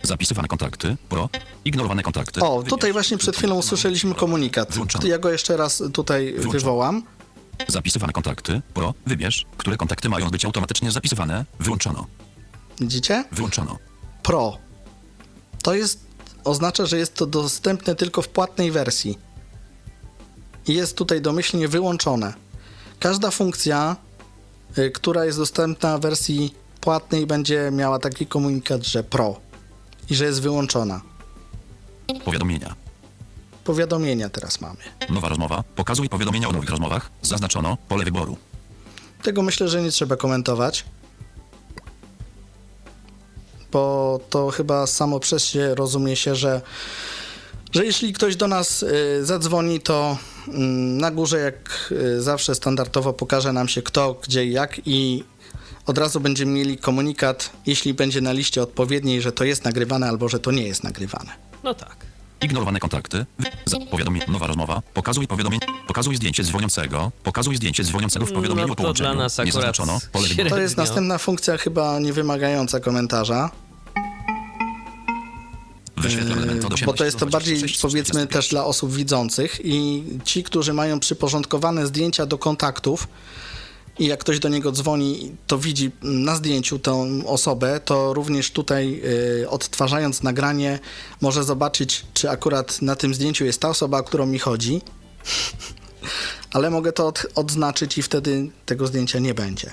[0.03, 0.97] Zapisywane kontakty.
[1.09, 1.29] Pro.
[1.65, 2.41] Ignorowane kontakty.
[2.41, 4.69] O, tutaj właśnie przed chwilą usłyszeliśmy komunikat.
[5.03, 7.03] Ja go jeszcze raz tutaj wywołam.
[7.67, 8.61] Zapisywane kontakty.
[8.73, 8.93] Pro.
[9.05, 11.45] Wybierz, które kontakty mają być automatycznie zapisywane.
[11.59, 12.07] Wyłączono.
[12.81, 13.23] Widzicie?
[13.31, 13.77] Wyłączono.
[14.23, 14.57] Pro.
[15.63, 16.05] To jest,
[16.43, 19.17] oznacza, że jest to dostępne tylko w płatnej wersji.
[20.67, 22.33] Jest tutaj domyślnie wyłączone.
[22.99, 23.95] Każda funkcja,
[24.77, 29.39] y, która jest dostępna w wersji płatnej, będzie miała taki komunikat, że Pro
[30.09, 31.01] i że jest wyłączona.
[32.25, 32.75] Powiadomienia.
[33.63, 34.77] Powiadomienia teraz mamy.
[35.09, 35.63] Nowa rozmowa.
[35.75, 37.09] Pokazuj powiadomienia o nowych rozmowach.
[37.21, 37.77] Zaznaczono.
[37.87, 38.37] Pole wyboru.
[39.23, 40.85] Tego myślę, że nie trzeba komentować.
[43.71, 46.61] Bo to chyba samo przez się rozumie się, że,
[47.71, 53.13] że jeśli ktoś do nas y, zadzwoni, to mm, na górze, jak y, zawsze standardowo
[53.13, 55.23] pokaże nam się kto, gdzie i jak i
[55.85, 60.29] od razu będziemy mieli komunikat, jeśli będzie na liście odpowiedniej, że to jest nagrywane albo
[60.29, 61.31] że to nie jest nagrywane.
[61.63, 62.10] No tak.
[62.41, 63.25] Ignorowane kontakty.
[63.91, 64.25] Powiadomienie.
[64.27, 64.81] Nowa rozmowa.
[64.93, 65.61] Pokazuj powiadomienie.
[65.87, 67.11] Pokazuj zdjęcie dzwoniącego.
[67.23, 69.09] Pokazuj zdjęcie dzwoniącego w powiadomieniu No o to połączeniu.
[69.13, 69.99] dla nas Nie zaznaczono.
[70.11, 70.27] Pole.
[70.49, 73.49] To jest następna funkcja, chyba nie wymagająca komentarza.
[76.05, 78.27] 18 Bo to jest to bardziej 26 z powiedzmy 41.
[78.27, 83.07] też dla osób widzących i ci, którzy mają przyporządkowane zdjęcia do kontaktów
[83.99, 89.01] i jak ktoś do niego dzwoni, to widzi na zdjęciu tą osobę, to również tutaj
[89.41, 90.79] y, odtwarzając nagranie
[91.21, 94.81] może zobaczyć, czy akurat na tym zdjęciu jest ta osoba, o którą mi chodzi.
[96.53, 99.71] Ale mogę to od, odznaczyć i wtedy tego zdjęcia nie będzie.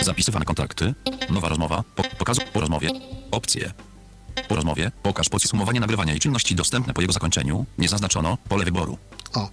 [0.00, 0.94] Zapisywane kontakty.
[1.30, 1.84] Nowa rozmowa.
[1.96, 2.90] Po, pokazuj po rozmowie.
[3.30, 3.72] Opcje.
[4.48, 4.92] Po rozmowie.
[5.02, 7.66] Pokaż podsumowanie nagrywania i czynności dostępne po jego zakończeniu.
[7.78, 8.38] Nie zaznaczono.
[8.48, 8.98] Pole wyboru.
[9.34, 9.50] O.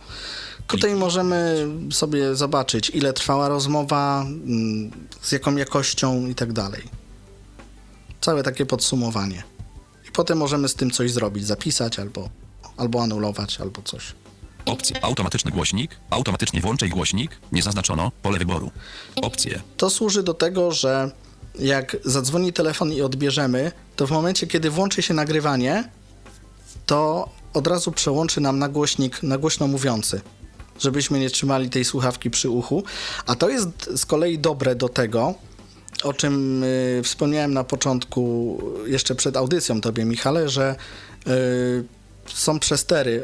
[0.67, 6.83] Tutaj możemy sobie zobaczyć, ile trwała rozmowa, mm, z jaką jakością i tak dalej.
[8.21, 9.43] Całe takie podsumowanie.
[10.09, 12.29] I potem możemy z tym coś zrobić, zapisać albo,
[12.77, 14.13] albo anulować, albo coś.
[14.65, 15.03] Opcje.
[15.03, 15.99] Automatyczny głośnik.
[16.09, 17.31] Automatycznie włączaj głośnik.
[17.51, 18.11] Nie zaznaczono.
[18.21, 18.71] Pole wyboru.
[19.21, 19.61] Opcje.
[19.77, 21.11] To służy do tego, że
[21.59, 25.89] jak zadzwoni telefon i odbierzemy, to w momencie, kiedy włączy się nagrywanie,
[26.85, 30.21] to od razu przełączy nam na głośnik, na głośno mówiący,
[30.79, 32.83] żebyśmy nie trzymali tej słuchawki przy uchu.
[33.25, 35.33] A to jest z kolei dobre do tego,
[36.03, 40.75] o czym y, wspomniałem na początku, jeszcze przed audycją tobie, Michale, że
[41.27, 41.96] y,
[42.33, 43.23] są przestery,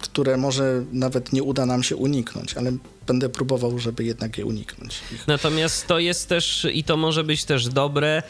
[0.00, 2.72] które może nawet nie uda nam się uniknąć, ale
[3.06, 5.00] będę próbował, żeby jednak je uniknąć.
[5.26, 8.22] Natomiast to jest też i to może być też dobre e,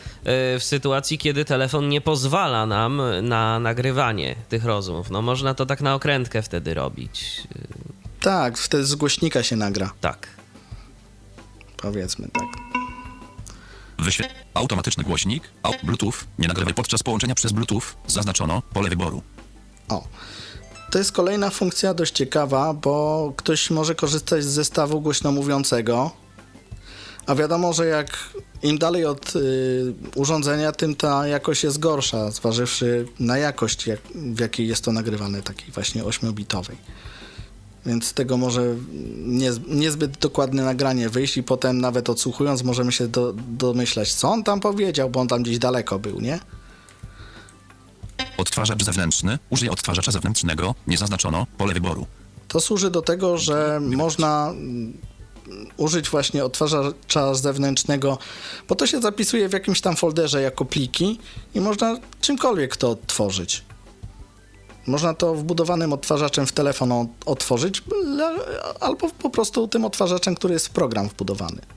[0.58, 5.10] w sytuacji, kiedy telefon nie pozwala nam na nagrywanie tych rozmów.
[5.10, 7.42] No można to tak na okrętkę wtedy robić.
[8.20, 10.26] Tak, wtedy z głośnika się nagra, Tak.
[11.76, 12.44] powiedzmy tak.
[13.98, 14.34] Wyświetl.
[14.54, 15.42] Automatyczny głośnik.
[15.82, 16.12] Bluetooth.
[16.38, 17.82] Nie nagrywaj podczas połączenia przez Bluetooth.
[18.06, 19.22] Zaznaczono pole wyboru.
[19.88, 20.04] O.
[20.90, 26.10] To jest kolejna funkcja dość ciekawa, bo ktoś może korzystać z zestawu głośno mówiącego,
[27.26, 28.18] a wiadomo, że jak
[28.62, 34.40] im dalej od y, urządzenia, tym ta jakość jest gorsza, zważywszy na jakość, jak, w
[34.40, 36.76] jakiej jest to nagrywane, takiej właśnie 8-bitowej.
[37.86, 38.74] Więc z tego może
[39.16, 44.44] nie, niezbyt dokładne nagranie wyjść i potem nawet odsłuchując możemy się do, domyślać, co on
[44.44, 46.40] tam powiedział, bo on tam gdzieś daleko był, nie?
[48.36, 49.38] Odtwarzacz zewnętrzny.
[49.50, 50.74] Użyj odtwarzacza zewnętrznego.
[50.86, 52.06] Nie zaznaczono pole wyboru.
[52.48, 54.98] To służy do tego, że można mm,
[55.76, 58.18] użyć właśnie odtwarzacza zewnętrznego,
[58.68, 61.18] bo to się zapisuje w jakimś tam folderze jako pliki
[61.54, 63.64] i można czymkolwiek to odtworzyć.
[64.86, 67.82] Można to wbudowanym odtwarzaczem w telefon otworzyć,
[68.80, 71.75] albo po prostu tym odtwarzaczem, który jest w program wbudowany.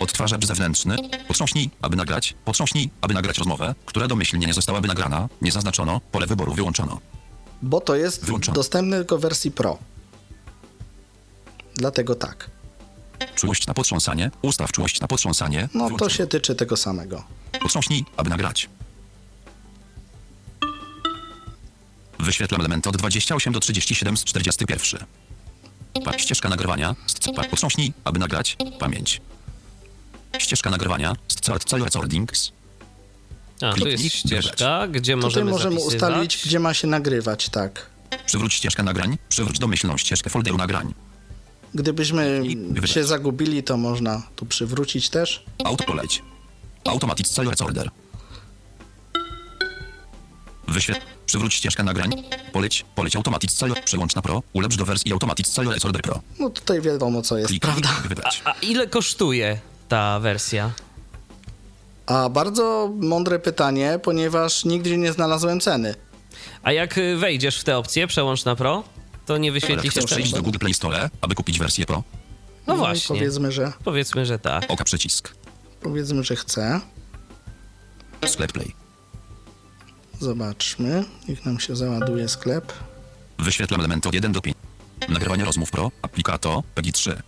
[0.00, 0.96] Odtwarzacz zewnętrzny.
[1.28, 2.34] Potrząśnij, aby nagrać.
[2.44, 5.28] Potrząśnij, aby nagrać rozmowę, która domyślnie nie zostałaby nagrana.
[5.42, 6.00] Nie zaznaczono.
[6.12, 7.00] Pole wyboru wyłączono.
[7.62, 8.54] Bo to jest Wyłączone.
[8.54, 9.78] dostępne tylko w wersji Pro.
[11.74, 12.50] Dlatego tak.
[13.34, 14.30] Czułość na potrząsanie.
[14.42, 15.62] Ustaw czułość na potrząsanie.
[15.74, 16.10] No to Wyłączono.
[16.10, 17.24] się tyczy tego samego.
[17.62, 18.68] Potrząśnij, aby nagrać.
[22.18, 25.00] Wyświetlam elementy od 28 do 37 z 41.
[26.04, 26.94] Pa, ścieżka nagrywania.
[27.50, 28.56] Potrząśnij, aby nagrać.
[28.78, 29.20] Pamięć.
[30.40, 31.16] Ścieżka nagrywania.
[31.28, 32.52] Start cel recordings.
[33.62, 35.94] A, tu Kliknij, jest ścieżka, gdzie Tutaj możemy możemy zapisywać.
[36.10, 37.86] ustalić, gdzie ma się nagrywać, tak.
[38.26, 39.18] Przywróć ścieżkę nagrań.
[39.28, 40.94] Przywróć domyślną ścieżkę folderu nagrań.
[41.74, 42.90] Gdybyśmy wybrać.
[42.90, 45.44] się zagubili, to można tu przywrócić też.
[45.64, 46.22] Auto poleć.
[46.84, 47.90] Automatic cel recorder.
[50.68, 51.00] Wyświetl.
[51.26, 52.10] Przywróć ścieżkę nagrań.
[52.52, 52.84] Poleć.
[52.94, 53.74] Poleć automatic cel.
[53.84, 54.42] Przełącz na pro.
[54.52, 56.20] Ulepsz do wersji automatic cel recorder pro.
[56.38, 58.08] No tutaj wiadomo, co jest, Kliknij, prawda?
[58.08, 58.42] wybrać.
[58.44, 60.70] A ile kosztuje ta wersja?
[62.06, 65.94] A bardzo mądre pytanie, ponieważ nigdzie nie znalazłem ceny.
[66.62, 68.84] A jak wejdziesz w te opcje, przełącz na Pro,
[69.26, 72.02] to nie wyświetli się Chcesz do Google Play Store, aby kupić wersję pro?
[72.66, 73.16] No i właśnie.
[73.16, 74.64] Powiedzmy, że, Powiedzmy, że tak.
[74.68, 75.34] Oka przycisk.
[75.80, 76.80] powiedzmy, że chcę.
[78.26, 78.74] Sklep Play.
[80.20, 82.72] Zobaczmy, niech nam się załaduje sklep.
[83.38, 84.56] Wyświetlam elementy od 1 do 5.
[85.08, 85.90] Nagrywanie rozmów pro.
[86.02, 86.62] Aplikato.
[86.74, 87.22] PEGI 3.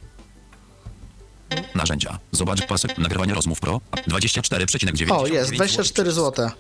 [1.75, 2.19] Narzędzia.
[2.33, 2.99] Zobacz pasek.
[2.99, 3.81] Nagrywanie rozmów pro.
[4.09, 5.13] 24,9.
[5.13, 6.51] O, jest, 24 zł.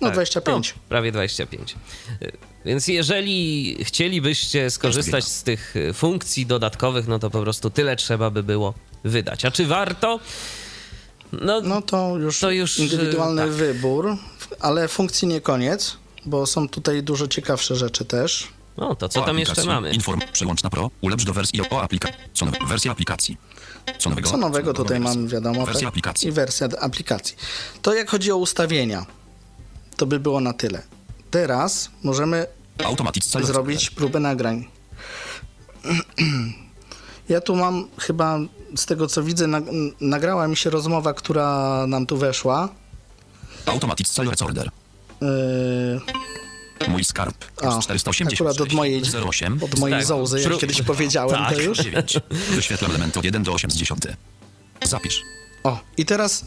[0.00, 0.14] No Tak.
[0.14, 0.74] 25.
[0.76, 1.74] No, prawie 25.
[2.22, 2.32] Y,
[2.64, 8.30] Więc jeżeli chcielibyście skorzystać z tych y, funkcji dodatkowych, no to po prostu tyle trzeba
[8.30, 8.74] by było
[9.04, 9.44] wydać.
[9.44, 10.20] A czy warto?
[11.32, 13.54] No, No to już, To już, indywidualny y, tak.
[13.54, 14.16] wybór,
[14.60, 18.48] ale funkcji nie koniec, bo są tutaj dużo ciekawsze rzeczy też.
[18.76, 19.90] No to co O tam jeszcze mamy?
[19.90, 20.20] Inform.
[20.32, 20.90] Przełącz na pro.
[21.00, 22.20] Ulepsz do wersji o aplikacji.
[22.34, 22.58] Co nowe?
[22.66, 23.36] Wersja aplikacji.
[23.98, 24.30] Co nowego?
[24.30, 25.66] Co nowego tutaj mam, wiadomo.
[25.66, 25.88] Wersja tak?
[25.88, 26.28] aplikacji.
[26.28, 27.36] I wersja aplikacji.
[27.82, 29.06] To jak chodzi o ustawienia,
[29.96, 30.82] to by było na tyle.
[31.30, 32.46] Teraz możemy
[33.42, 34.64] zrobić próbę nagrań.
[37.28, 38.38] Ja tu mam chyba,
[38.76, 42.68] z tego co widzę, nag- nagrała mi się rozmowa, która nam tu weszła.
[43.66, 44.70] Automatic cel recorder.
[45.20, 46.00] Yy,
[46.88, 47.34] Mój skarb.
[47.56, 48.34] A, 486.
[48.40, 49.58] akurat od mojej, 08.
[49.62, 50.06] od mojej Tak.
[50.06, 51.54] zołzy, jak kiedyś powiedziałem Tak.
[51.54, 51.78] to już.
[51.78, 52.20] 9.
[52.50, 54.02] Wyświetlam elementy od 1 do 8 z 10.
[54.82, 55.22] Zapisz.
[55.64, 56.44] O, i teraz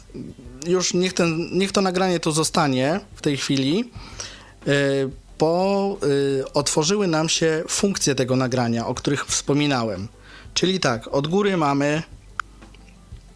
[0.68, 3.92] już niech, ten, niech to nagranie tu zostanie w tej chwili,
[4.66, 4.74] yy,
[5.40, 10.08] bo yy, otworzyły nam się funkcje tego nagrania, o których wspominałem.
[10.54, 12.04] Czyli tak, od góry mamy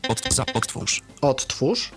[0.10, 1.02] Od, za, odtwórz.
[1.22, 1.92] odtwórz,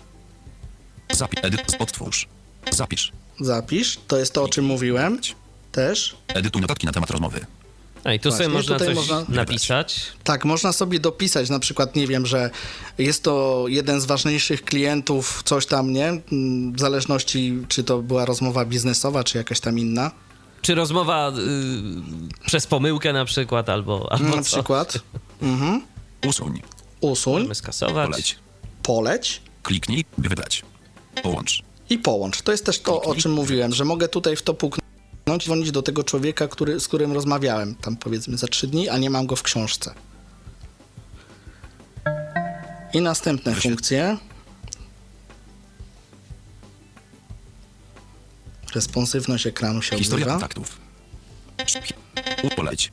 [1.11, 1.39] Zapisz.
[1.43, 1.75] Edyt.
[1.79, 2.27] Odtwórz.
[2.71, 3.11] Zapisz.
[3.41, 5.19] Zapisz, to jest to, o czym mówiłem
[5.71, 6.15] też.
[6.27, 7.45] Edytuj notatki na temat rozmowy.
[8.03, 10.01] A i tu sobie Właśnie, można tutaj coś można- napisać.
[10.23, 12.49] Tak, można sobie dopisać na przykład, nie wiem, że
[12.97, 16.07] jest to jeden z ważniejszych klientów, coś tam, nie?
[16.07, 20.11] Mm, W zależności, czy to była rozmowa biznesowa, czy jakaś tam inna.
[20.61, 21.29] Czy rozmowa
[22.41, 24.43] y, przez pomyłkę na przykład, albo, albo Na co?
[24.43, 24.99] przykład
[25.41, 25.81] mhm.
[26.27, 26.61] Usuń.
[27.01, 28.09] usuń, Możemy skasować.
[28.09, 28.35] Poleć.
[28.83, 30.63] poleć Kliknij, by wybrać.
[31.23, 31.63] Połącz.
[31.89, 32.41] I połącz.
[32.41, 35.81] To jest też to, o czym mówiłem, że mogę tutaj w to puknąć, dzwonić do
[35.81, 39.35] tego człowieka, który, z którym rozmawiałem tam powiedzmy za trzy dni, a nie mam go
[39.35, 39.93] w książce.
[42.93, 44.17] I następne Wyświetl- funkcje.
[48.75, 50.39] Responsywność ekranu się Historia odbywa.
[50.39, 50.77] kontaktów.
[52.55, 52.91] Poleć.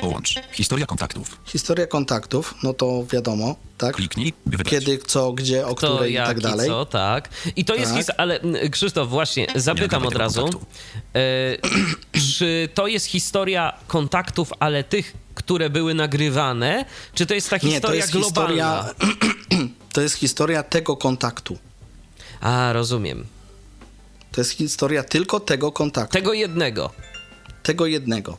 [0.00, 0.34] Połącz.
[0.52, 1.38] Historia kontaktów.
[1.44, 3.96] Historia kontaktów, no to wiadomo, tak?
[3.96, 4.70] Kliknij, by wybrać.
[4.70, 6.66] Kiedy, co, gdzie, o To której i jak tak dalej.
[6.66, 7.28] i co, tak.
[7.56, 8.00] I to jest Tak.
[8.00, 8.10] his...
[8.16, 10.48] Ale mm, Krzysztof, właśnie zapytam od razu,
[11.14, 11.20] e,
[12.38, 17.60] czy to jest historia kontaktów, ale tych, które były nagrywane, czy to jest ta Nie,
[17.62, 18.84] to historia jest globalna?
[18.84, 19.68] historia.
[19.94, 21.58] To jest historia tego kontaktu.
[22.40, 23.26] A, rozumiem.
[24.32, 26.12] To jest historia tylko tego kontaktu.
[26.12, 26.90] Tego jednego.
[27.62, 28.38] Tego jednego.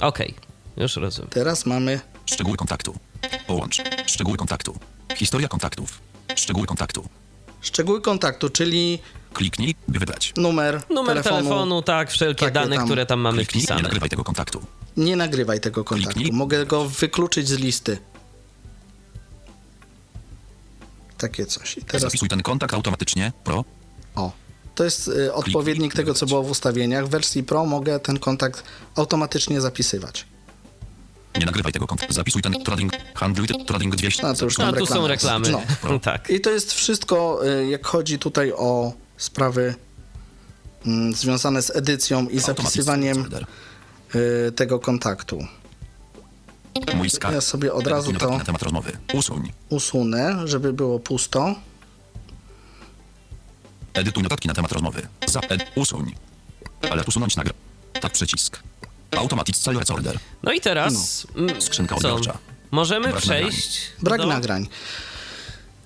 [0.00, 0.34] Okej,
[0.76, 1.30] już rozumiem.
[1.30, 2.00] Teraz mamy.
[2.26, 2.94] Szczegóły kontaktu.
[3.46, 3.82] Połącz.
[4.06, 4.78] Szczegóły kontaktu.
[5.16, 6.00] Historia kontaktów.
[6.36, 7.08] Szczegóły kontaktu.
[7.60, 8.98] Szczegóły kontaktu, czyli
[9.32, 10.32] Kliknij, by wybrać.
[10.36, 12.84] numer, Numer telefonu, tak, wszelkie Takie dane, tam.
[12.84, 13.82] które tam mamy Kliknij, nie wpisane.
[13.82, 14.62] nagrywaj tego kontaktu.
[14.96, 16.14] Nie nagrywaj tego kontaktu.
[16.14, 16.38] Kliknij.
[16.38, 17.98] Mogę go wykluczyć z listy.
[21.18, 21.78] Takie coś.
[21.78, 23.32] I teraz Zapisuj ten kontakt automatycznie.
[23.44, 23.64] Pro.
[24.78, 27.06] To jest y, odpowiednik tego, co było w ustawieniach.
[27.06, 28.62] W wersji Pro mogę ten kontakt
[28.96, 30.26] automatycznie zapisywać.
[31.38, 32.14] Nie nagrywaj tego kontaktu.
[32.14, 32.92] Zapisuj ten trading.
[33.14, 34.26] Handluj trading 200.
[34.26, 35.50] A, to już A tam tu są reklamy.
[35.50, 35.98] No.
[35.98, 36.30] tak.
[36.30, 39.74] I to jest wszystko, y, jak chodzi tutaj o sprawy
[40.86, 43.28] mm, związane z edycją i zapisywaniem
[44.14, 45.46] y, tego kontaktu.
[47.32, 48.92] Ja sobie od razu to Na temat rozmowy.
[49.14, 49.52] Usuń.
[49.68, 51.54] usunę, żeby było pusto.
[53.98, 55.06] Edytuj notatki na temat rozmowy.
[55.26, 56.14] Za ed usuń.
[56.90, 57.52] Ale usunąć nagle.
[58.00, 58.58] Tak przycisk.
[59.16, 60.18] Automatic Cell Order.
[60.42, 61.26] No i teraz.
[61.36, 62.08] mm, Skrzynka co?
[62.14, 62.38] odbiorcza.
[62.70, 63.80] Możemy Brak przejść.
[64.02, 64.26] Brak do...
[64.26, 64.68] nagrań.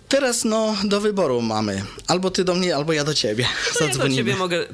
[0.09, 1.85] Teraz no, do wyboru mamy.
[2.07, 3.47] Albo ty do mnie, albo ja do ciebie.
[3.81, 4.67] No ja do ciebie mogę.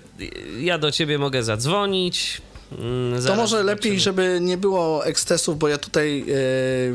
[0.60, 2.42] Ja do ciebie mogę zadzwonić.
[2.78, 4.00] Mm, To może lepiej, zobaczymy.
[4.00, 6.24] żeby nie było ekstesów, bo ja tutaj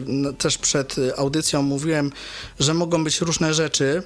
[0.06, 2.12] no, też przed audycją mówiłem,
[2.60, 4.03] że mogą być różne rzeczy,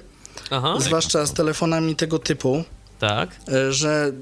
[0.50, 2.64] Aha, zwłaszcza z telefonami tego typu,
[2.98, 3.30] tak.
[3.48, 4.12] e, że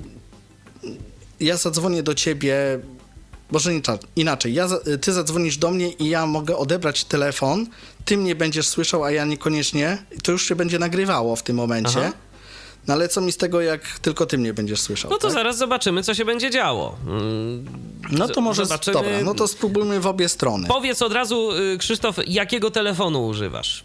[1.41, 2.57] ja zadzwonię do ciebie,
[3.51, 4.69] może nie tak, inaczej, ja,
[5.01, 7.67] ty zadzwonisz do mnie i ja mogę odebrać telefon,
[8.05, 11.99] ty mnie będziesz słyszał, a ja niekoniecznie, to już się będzie nagrywało w tym momencie.
[11.99, 12.13] Aha.
[12.89, 15.11] No ale co mi z tego, jak tylko ty mnie będziesz słyszał?
[15.11, 15.35] No to tak?
[15.35, 16.97] zaraz zobaczymy, co się będzie działo.
[17.07, 17.65] Mm,
[18.11, 18.95] No to może, zobaczymy.
[18.95, 20.69] dobra, no to spróbujmy w obie strony.
[20.69, 23.85] Powiedz od razu, y, Krzysztof, jakiego telefonu używasz?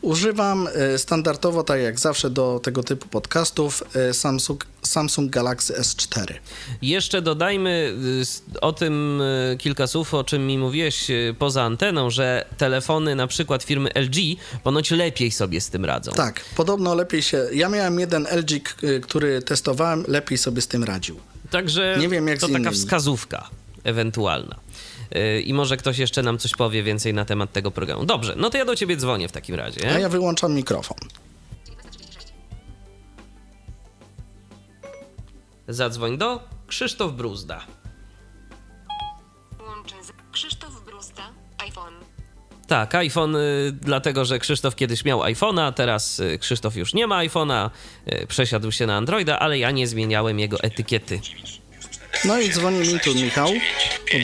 [0.00, 6.34] Używam e, standardowo, tak jak zawsze do tego typu podcastów, e, Samsung, Samsung Galaxy S4.
[6.82, 7.94] Jeszcze dodajmy
[8.54, 13.14] y, o tym y, kilka słów, o czym mi mówiłeś y, poza anteną, że telefony
[13.14, 14.16] na przykład firmy LG
[14.62, 16.12] ponoć lepiej sobie z tym radzą.
[16.12, 17.48] Tak, podobno lepiej się.
[17.52, 21.20] Ja miałem jeden LG, który testowałem, lepiej sobie z tym radził.
[21.50, 23.50] Także Nie wiem, jak to taka wskazówka
[23.84, 24.56] ewentualna.
[25.44, 28.04] I może ktoś jeszcze nam coś powie więcej na temat tego programu.
[28.04, 29.94] Dobrze, no to ja do ciebie dzwonię w takim razie.
[29.94, 30.98] A ja wyłączam mikrofon.
[35.68, 37.60] Zadzwoń do Krzysztof Bruzda.
[39.66, 41.22] Łączy z Krzysztof Brusta,
[41.58, 41.94] iPhone.
[42.66, 47.24] Tak, iPhone, y, dlatego że Krzysztof kiedyś miał iPhone'a, teraz y, Krzysztof już nie ma
[47.24, 47.70] iPhone'a,
[48.12, 51.20] y, przesiadł się na Androida, ale ja nie zmieniałem jego etykiety.
[52.24, 53.48] No i dzwoni mi tu Michał.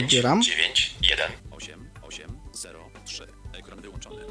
[0.03, 0.43] Odbieram.
[0.43, 1.31] 9, 1.
[1.51, 3.27] 8, 8, 0, 3.
[3.53, 4.21] Ekran wyłączony.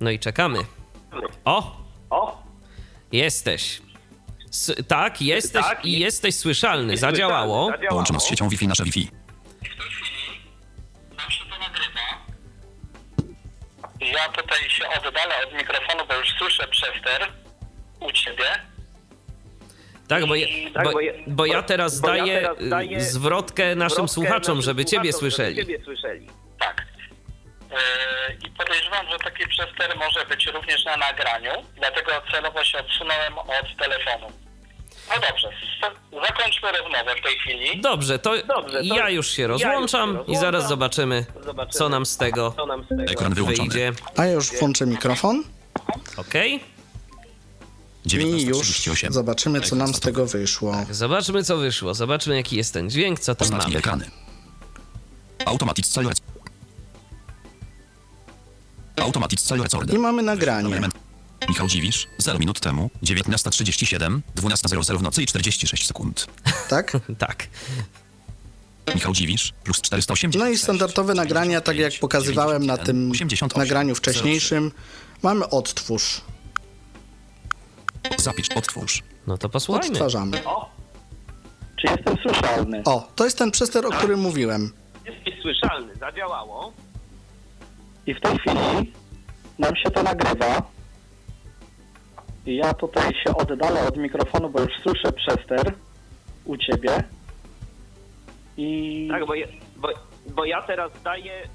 [0.00, 0.58] No i czekamy.
[1.44, 1.76] O!
[2.10, 2.47] O,
[3.12, 3.82] Jesteś.
[4.52, 6.96] S tak, jesteś Tak, i jest- jesteś słyszalny.
[6.96, 7.70] Zadziałało.
[7.88, 9.08] Połączono z siecią Wi-Fi nasze Wi-Fi.
[11.16, 12.00] Nam się to nagrywa.
[14.00, 17.28] Ja tutaj się oddalę od mikrofonu, bo już słyszę przester
[18.00, 18.44] u ciebie.
[20.08, 22.68] Tak, bo ja, Tak, bo, bo ja- bo ja teraz bo ja daję teraz y,
[22.68, 25.56] daję zwrotkę naszym Zwrotkę słuchaczom, naszym żeby ciebie słuchaczom, słyszeli.
[25.56, 26.26] Żeby ciebie słyszeli.
[26.58, 26.86] Tak.
[27.70, 33.38] Yy, I podejrzewam, że taki przester może być również na nagraniu, dlatego celowo się odsunąłem
[33.38, 34.32] od telefonu.
[35.08, 35.48] No dobrze,
[36.28, 37.80] zakończmy rozmowę w tej chwili.
[37.80, 40.40] Dobrze, to, Dobrze, to ja już się ja już rozłączam się i rozłączam.
[40.42, 43.68] zaraz zobaczymy, Zobaczymy, co nam z tego Co nam z tego Ekran wyłączony.
[43.68, 43.92] wyjdzie.
[44.16, 45.44] A ja już włączę mikrofon
[46.16, 46.60] Okej?
[48.04, 49.12] i już 19.38.
[49.12, 50.74] zobaczymy, co nam z tego wyszło.
[50.90, 51.94] Zobaczmy, co wyszło.
[51.94, 53.78] Zobaczmy, jaki jest ten dźwięk, co tam Ostatnie mamy.
[53.78, 54.10] ekrany.
[55.46, 55.98] Automatic
[59.02, 59.94] Automatic Cell Order.
[59.96, 60.80] I mamy nagranie.
[61.48, 66.26] Michał Dziwisz, 0 minut temu, 19.37, 12.00 w nocy i 46 sekund.
[66.68, 66.92] Tak?
[67.18, 67.46] Tak.
[68.94, 70.34] Michał Dziwisz, plus 480.
[70.44, 73.12] No i standardowe nagrania, tak jak pokazywałem na tym
[73.56, 74.72] nagraniu wcześniejszym,
[75.22, 76.20] mamy odtwórz.
[78.18, 79.02] Zapisz, odtwórz.
[79.26, 79.88] No to posłuchajmy.
[79.92, 80.42] Odtwarzamy.
[81.80, 82.82] Czy jestem słyszalny?
[82.84, 84.72] O, to jest ten przester, o którym mówiłem.
[85.04, 86.72] Jesteś słyszalny, zadziałało.
[88.08, 88.92] I w tej chwili
[89.58, 90.62] nam się to nagrywa.
[92.46, 95.72] Ja tutaj się oddalę od mikrofonu, bo już słyszę przester
[96.44, 96.90] u ciebie.
[98.56, 99.88] I Tak, bo, je, bo,
[100.34, 101.48] bo ja teraz daję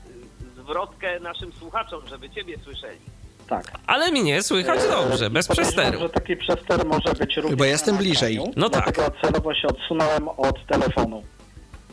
[0.56, 2.99] zwrotkę naszym słuchaczom, żeby ciebie słyszeli.
[3.47, 3.64] tak.
[3.88, 5.99] Ale mnie słychać dobrze, bez przesteru.
[5.99, 8.39] że taki przester może być również Bo jestem bliżej.
[8.56, 8.84] No tak.
[8.84, 11.24] Dlatego celowo się odsunąłem od telefonu.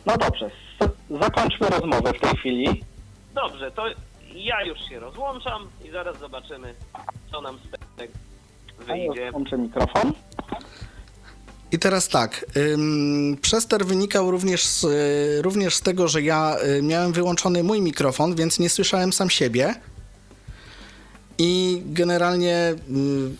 [0.05, 0.49] No dobrze,
[1.21, 2.83] zakończmy rozmowę w tej chwili.
[3.35, 3.85] Dobrze, to
[4.45, 6.75] ja już się rozłączam i zaraz zobaczymy,
[7.31, 8.13] co nam z tego
[8.87, 9.31] wyjdzie.
[9.31, 10.13] Włączę mikrofon.
[11.71, 12.45] I teraz tak,
[13.41, 18.35] przester wynikał również z, y, również z tego, że ja y, miałem wyłączony mój mikrofon,
[18.35, 19.75] więc nie słyszałem sam siebie.
[21.37, 22.75] I generalnie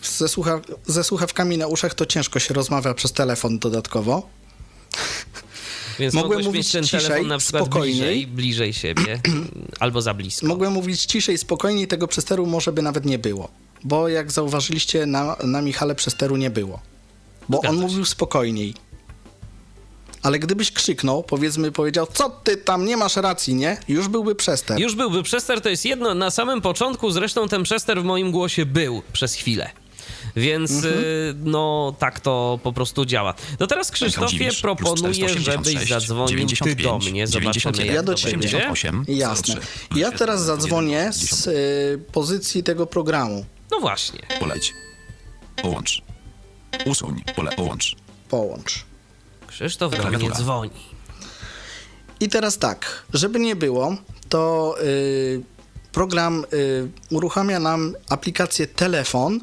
[0.02, 4.28] y, ze, słucha, ze słuchawkami na uszach to ciężko się rozmawia przez telefon dodatkowo.
[5.98, 7.94] Więc Mogłem mówić ten ciszej, telefon na przykład spokojniej.
[7.94, 9.20] bliżej, bliżej siebie
[9.80, 10.46] albo za blisko.
[10.46, 13.48] Mogłem mówić ciszej, spokojniej, tego przesteru może by nawet nie było.
[13.84, 16.80] Bo jak zauważyliście, na, na Michale przesteru nie było.
[17.48, 17.82] Bo Zgadza on się.
[17.82, 18.74] mówił spokojniej.
[20.22, 23.76] Ale gdybyś krzyknął, powiedzmy, powiedział, co ty tam, nie masz racji, nie?
[23.88, 24.80] Już byłby przester.
[24.80, 26.14] Już byłby przester, to jest jedno.
[26.14, 29.70] Na samym początku zresztą ten przester w moim głosie był przez chwilę.
[30.36, 30.94] Więc Mhm.
[30.94, 33.34] y, no tak to po prostu działa.
[33.60, 37.26] No teraz Krzysztofie proponuję, 486, żebyś zadzwonił ty 95, do mnie.
[37.26, 38.32] Zobaczymy 91, jak Ja do to ciebie.
[38.38, 38.56] będzie.
[38.56, 39.54] 88, Jasne.
[39.54, 39.60] 03.
[40.00, 43.44] Ja teraz zadzwonię z y, pozycji tego programu.
[43.70, 44.20] No właśnie.
[44.40, 44.72] Poleć.
[45.62, 46.02] Połącz.
[46.86, 47.22] Usuń.
[47.36, 47.52] Pole.
[47.56, 47.96] Połącz.
[48.28, 48.84] Połącz.
[49.46, 50.70] Krzysztof do mnie dzwoni.
[52.20, 53.96] I teraz tak, żeby nie było,
[54.28, 55.42] to y,
[55.92, 59.40] program y, uruchamia nam aplikację telefon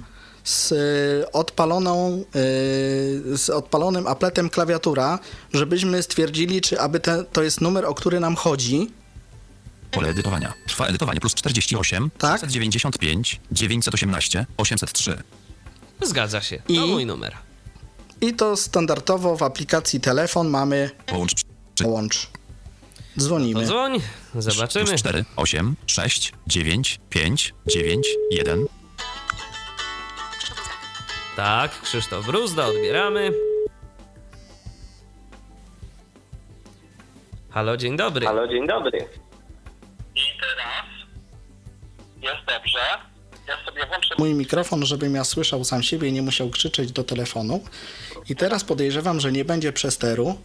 [0.49, 5.19] z y, odpaloną, y, z odpalonym apletem klawiatura,
[5.53, 8.91] żebyśmy stwierdzili, czy aby te, to jest numer, o który nam chodzi.
[9.91, 10.53] Pole edytowania.
[10.67, 12.41] Trwa edytowanie plus 48, Tak.
[12.41, 15.23] 695, 918, 803.
[16.01, 16.61] Zgadza się.
[16.67, 16.75] I?
[16.75, 17.37] To mój numer.
[18.21, 21.31] I to standardowo w aplikacji telefon mamy Połącz.
[21.75, 22.29] Czy połącz.
[23.19, 23.61] Dzwonimy.
[23.61, 24.01] To dzwoń,
[24.35, 24.85] zobaczymy.
[24.85, 28.78] Plus 4, 8, 6, 9, 5, 9, 1.
[31.35, 33.31] Tak, Krzysztof Bruzda, odbieramy.
[37.49, 38.25] Halo, dzień dobry.
[38.25, 38.99] Halo, dzień dobry.
[40.15, 40.85] I teraz
[42.21, 42.79] jest dobrze.
[43.47, 47.03] Ja sobie włączę mój mikrofon, żebym ja słyszał sam siebie i nie musiał krzyczeć do
[47.03, 47.63] telefonu.
[48.29, 50.37] I teraz podejrzewam, że nie będzie przesteru.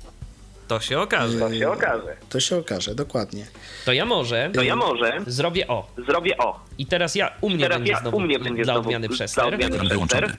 [0.68, 1.39] To się okaże.
[1.39, 2.16] To się okaże.
[2.28, 3.47] To się okaże, dokładnie.
[3.85, 5.87] To ja może To ja może zrobię o.
[6.09, 6.61] zrobię o.
[6.78, 9.09] I teraz ja u mnie Teraz będzie ja znowu u mnie będzie dla znowu odmiany
[9.09, 9.45] dla przester.
[9.45, 10.37] odmiany Program wyłączony.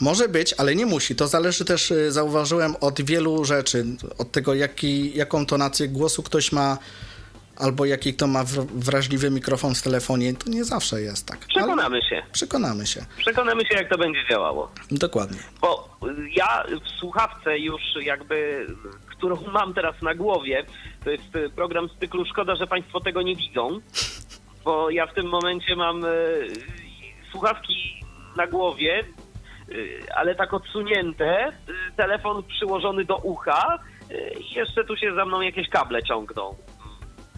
[0.00, 1.16] Może być, ale nie musi.
[1.16, 3.84] To zależy też, y, zauważyłem, od wielu rzeczy.
[4.18, 6.78] Od tego, jaki, jaką tonację głosu ktoś ma,
[7.56, 10.34] albo jaki kto ma wr- wrażliwy mikrofon w telefonie.
[10.34, 11.38] To nie zawsze jest tak.
[11.38, 12.22] Przekonamy się.
[12.32, 13.06] przekonamy się.
[13.16, 14.70] Przekonamy się, jak to będzie działało.
[14.90, 15.38] Dokładnie.
[15.60, 18.66] Bo y, ja w słuchawce już jakby,
[19.06, 20.66] którą mam teraz na głowie,
[21.04, 23.80] to jest y, program z cyklu Szkoda, że Państwo tego nie widzą,
[24.64, 26.02] bo ja w tym momencie mam
[27.30, 27.74] słuchawki
[28.36, 29.04] na głowie,
[30.16, 31.52] ale tak odsunięte, y,
[31.96, 33.78] telefon przyłożony do ucha
[34.10, 36.58] y, i jeszcze tu się za mną jakieś kable ciągną, mm,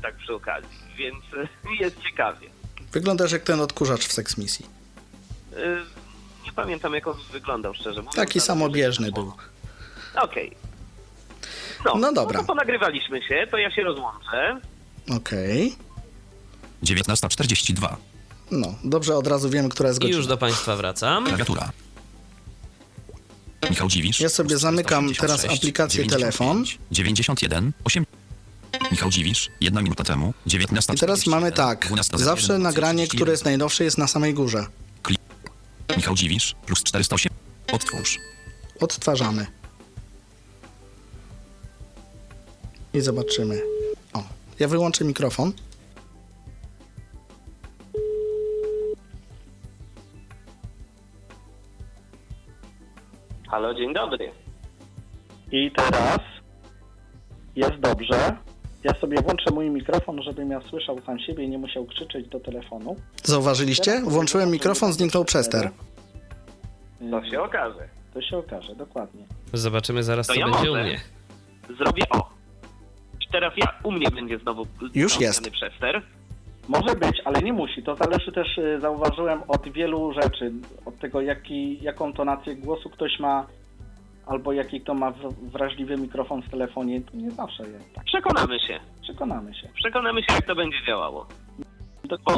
[0.03, 1.49] tak przy okazji, więc y,
[1.81, 2.49] jest ciekawie.
[2.93, 4.67] Wyglądasz jak ten odkurzacz w Sex Misji.
[5.53, 5.57] Y,
[6.45, 8.17] Nie pamiętam, jak on wyglądał, szczerze mówiąc.
[8.17, 9.33] Taki samobieżny był.
[10.23, 10.57] Okej.
[11.85, 12.35] No, No dobra.
[12.39, 14.61] No to ponagrywaliśmy się, to ja się rozłączę.
[15.17, 15.77] Okej.
[16.83, 17.97] 19.42.
[18.51, 20.17] No, dobrze, od razu wiemy, która jest I godzina.
[20.17, 21.25] już do Państwa wracam.
[21.27, 21.71] Klawiatura.
[23.71, 24.21] Michał Dziwisz.
[24.21, 28.07] Ja sobie zamykam 486, teraz aplikację 95, 91, 8.
[28.93, 30.93] Michał Dziwisz, jedna minuta temu, 19.
[30.93, 31.89] I teraz mamy tak.
[32.15, 34.67] Zawsze nagranie, które jest najnowsze, jest na samej górze.
[35.97, 37.33] Michał Dziwisz, plus 408.
[37.73, 38.19] Odtwórz.
[38.81, 39.47] Odtwarzamy.
[42.95, 43.61] I zobaczymy.
[44.13, 44.25] O,
[44.59, 45.53] ja wyłączę mikrofon.
[53.51, 54.33] Halo, dzień dobry.
[55.53, 56.19] I teraz
[57.57, 58.37] jest dobrze.
[58.85, 62.41] Ja sobie włączę mój mikrofon, żebym ja słyszał sam siebie i nie musiał krzyczeć do
[62.41, 62.97] telefonu.
[63.25, 64.01] Zauważyliście?
[64.05, 65.71] Włączyłem mikrofon, zniknął przester.
[67.11, 67.89] To się okaże.
[68.15, 69.25] To się okaże, dokładnie.
[69.53, 70.85] Zobaczymy zaraz, To co ja będzie u może.
[70.85, 71.01] mnie.
[71.79, 72.31] Zrobię o.
[73.21, 75.51] I teraz ja, u mnie będzie znowu Już jest.
[75.51, 76.03] przester.
[76.71, 77.83] Może być, ale nie musi.
[77.83, 80.53] To zależy też, y, zauważyłem, od wielu rzeczy.
[80.87, 83.47] Od tego, jaki, jaką tonację głosu ktoś ma,
[84.27, 85.13] albo jaki kto ma
[85.43, 87.01] wrażliwy mikrofon w telefonie.
[87.01, 88.05] To nie zawsze jest tak.
[88.05, 88.81] Przekonamy się.
[89.03, 89.69] Przekonamy się.
[89.75, 91.27] Przekonamy się, jak to będzie działało.
[92.25, 92.33] Bo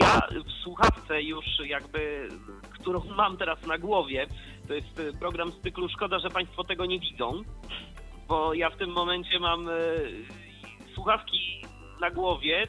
[0.00, 2.28] ja w słuchawce już jakby,
[2.70, 4.26] którą mam teraz na głowie,
[4.68, 7.42] to jest y, program z cyklu Szkoda, że Państwo tego nie widzą,
[8.28, 9.72] bo ja w tym momencie mam y,
[10.94, 11.62] słuchawki
[12.00, 12.66] na głowie,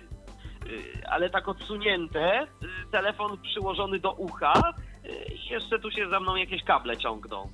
[1.09, 2.47] ale tak odsunięte, y,
[2.91, 4.73] telefon przyłożony do ucha
[5.05, 7.49] y, i jeszcze tu się za mną jakieś kable ciągną,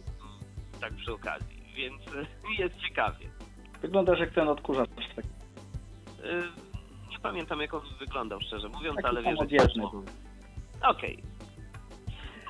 [0.82, 2.26] tak przy okazji, więc y,
[2.64, 3.30] jest ciekawie.
[3.82, 4.89] Wyglądasz jak ten odkurzacz.
[5.16, 5.26] Tak,
[6.26, 6.43] Y,
[7.12, 9.89] Nie pamiętam jak on wyglądał, szczerze mówiąc, taki ale wierzę w samodzielny to.
[9.89, 10.03] był.
[10.84, 11.24] Okej.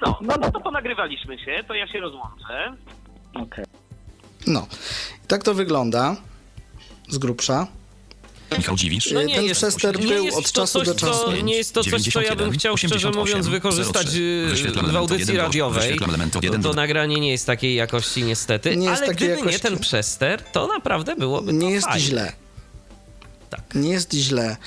[0.06, 2.76] No, no, no to ponagrywaliśmy się, to ja się rozłączę.
[3.34, 3.66] Okej.
[4.48, 4.68] No.
[5.24, 6.16] I tak to wygląda
[7.10, 7.68] z grubsza.
[8.58, 9.12] Michał Dziwisz.
[9.12, 11.26] No nie Ten jest, przester nie był jest od czasu coś, do czasu.
[11.26, 14.18] Co, nie jest to coś, co ja bym 91, chciał, szczerze 88, mówiąc, wykorzystać 03.
[14.88, 15.82] y, w audycji od 1 do- radiowej.
[15.82, 19.14] wyświetlam element od 1 To, to nagranie nie jest takiej jakości niestety, Nie jest ale
[19.14, 19.60] gdyby nie jakości.
[19.62, 22.00] ten przester, to naprawdę byłoby Nie to jest fajne.
[22.02, 22.34] źle.
[23.50, 23.62] Tak.
[23.76, 24.58] Nie jest źle.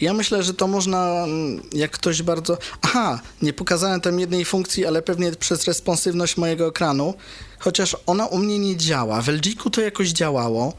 [0.00, 2.58] Ja myślę, że to można, mm, jak ktoś bardzo.
[2.82, 7.14] Aha, nie pokazałem tam jednej funkcji, ale pewnie przez responsywność mojego ekranu,
[7.58, 9.22] chociaż ona u mnie nie działa.
[9.22, 10.72] W LG-ku to jakoś działało.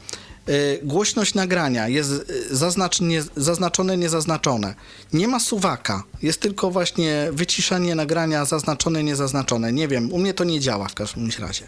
[0.46, 4.74] Yy, głośność nagrania jest yy, zaznacz, nie, zaznaczone, niezaznaczone.
[5.12, 6.02] Nie ma suwaka.
[6.22, 9.72] Jest tylko właśnie wyciszenie nagrania zaznaczone, niezaznaczone.
[9.72, 11.64] Nie wiem, u mnie to nie działa w każdym razie.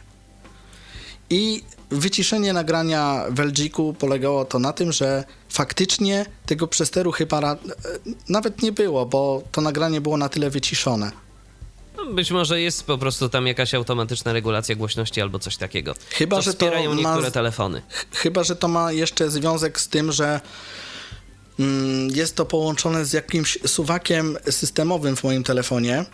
[1.31, 7.57] I wyciszenie nagrania w LG-ku polegało to na tym, że faktycznie tego przesteru chyba e,
[8.29, 11.28] nawet nie było, bo to nagranie było na tyle wyciszone.
[11.99, 15.95] No, Być może jest po prostu tam jakaś automatyczna regulacja głośności albo coś takiego.
[16.11, 17.83] Chyba, co że to wspierają ma- niektóre telefony.
[18.13, 20.41] Chyba, że to ma jeszcze związek z tym, że
[21.59, 26.05] mm, jest to połączone z jakimś suwakiem systemowym w moim telefonie,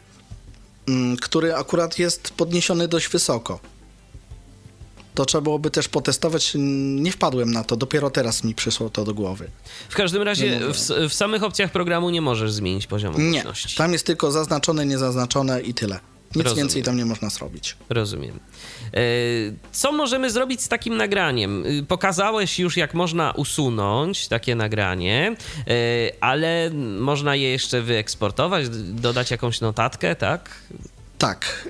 [0.89, 3.61] mm, który akurat jest podniesiony dość wysoko.
[5.15, 6.53] To trzeba byłoby też potestować.
[6.97, 9.51] Nie wpadłem na to, dopiero teraz mi przyszło to do głowy.
[9.89, 10.77] W każdym razie w,
[11.11, 13.77] w samych opcjach programu nie możesz zmienić poziomu Nie, głośności.
[13.79, 16.01] tam jest tylko zaznaczone, niezaznaczone i tyle.
[16.37, 16.67] Nic Rozumiem.
[16.67, 17.77] więcej tam nie można zrobić.
[17.89, 18.39] Rozumiem.
[18.95, 19.01] E,
[19.73, 21.67] Co możemy zrobić z takim nagraniem?
[21.67, 25.37] Y, Pokazałeś już, jak można usunąć takie nagranie,
[25.67, 25.73] e,
[26.21, 30.51] ale można je jeszcze wyeksportować, dodać jakąś notatkę, tak?
[31.25, 31.68] Tak,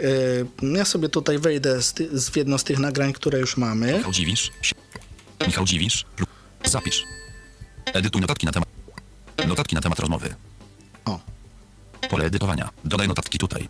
[0.62, 3.96] y, ja sobie tutaj wejdę z, z jedno z tych nagrań, które już mamy.
[3.96, 4.50] Michał Dziwisz.
[5.46, 6.06] Michał Dziwisz.
[6.64, 7.04] Zapisz.
[7.84, 8.68] Edytuj notatki na temat.
[9.48, 10.34] Notatki na temat rozmowy.
[11.04, 11.20] O.
[12.10, 12.70] Pole edytowania.
[12.84, 13.68] Dodaj notatki tutaj.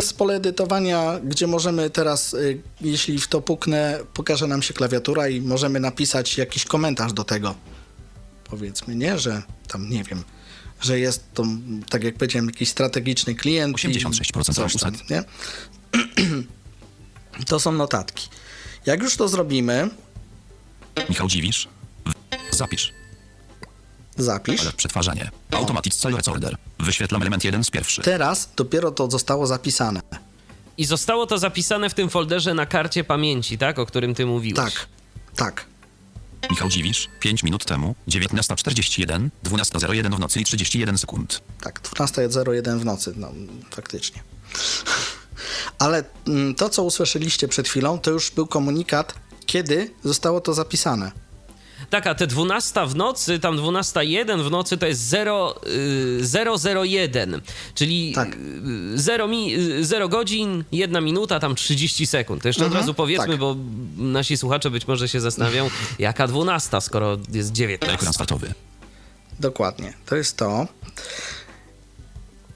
[0.00, 5.28] Z pole edytowania, gdzie możemy teraz, y, jeśli w to puknę, pokaże nam się klawiatura
[5.28, 7.54] i możemy napisać jakiś komentarz do tego.
[8.44, 10.24] Powiedzmy, nie, że tam, nie wiem,
[10.82, 11.44] że jest to,
[11.88, 13.84] tak jak powiedziałem, jakiś strategiczny klient.
[13.84, 15.24] i 86% coś tam, nie?
[17.46, 18.28] To są notatki.
[18.86, 19.90] Jak już to zrobimy,
[21.08, 21.68] Michał Dziwisz.
[22.50, 22.92] Zapisz.
[24.16, 24.72] zapisz.
[24.76, 25.30] Przetwarzanie.
[25.50, 26.56] Automatic Cell Recorder.
[26.78, 28.02] Wyświetlam element jeden z pierwszy.
[28.02, 30.00] Teraz dopiero to zostało zapisane.
[30.78, 33.78] I zostało to zapisane w tym folderze na karcie pamięci, tak?
[33.78, 34.56] O którym ty mówiłeś.
[34.74, 34.86] Tak,
[35.36, 35.66] tak.
[36.50, 37.08] Michał Dziwisz.
[37.20, 37.94] 5 minut temu.
[38.08, 39.28] 19.41.
[39.44, 41.40] 12.01 w nocy i 31 sekund.
[41.60, 43.32] Tak, 12.01 w nocy, no
[43.70, 44.22] faktycznie.
[45.78, 49.14] Ale mm, to, co usłyszeliście przed chwilą, to już był komunikat,
[49.46, 51.12] kiedy zostało to zapisane.
[51.90, 56.20] Tak, a te 12 w nocy, tam 12.01 w nocy to jest 0, y,
[56.84, 57.40] 001,
[57.74, 58.36] czyli Tak.
[58.94, 62.42] 0, mi, 0 godzin, 1 minuta, tam 30 sekund.
[62.42, 63.38] To jeszcze od Mhm, razu powiedzmy, tak.
[63.38, 63.56] bo
[63.96, 67.94] nasi słuchacze być może się zastanawiają, jaka 12, skoro jest 19.
[67.94, 68.52] Ekran startowy.
[69.40, 70.66] Dokładnie, to jest to.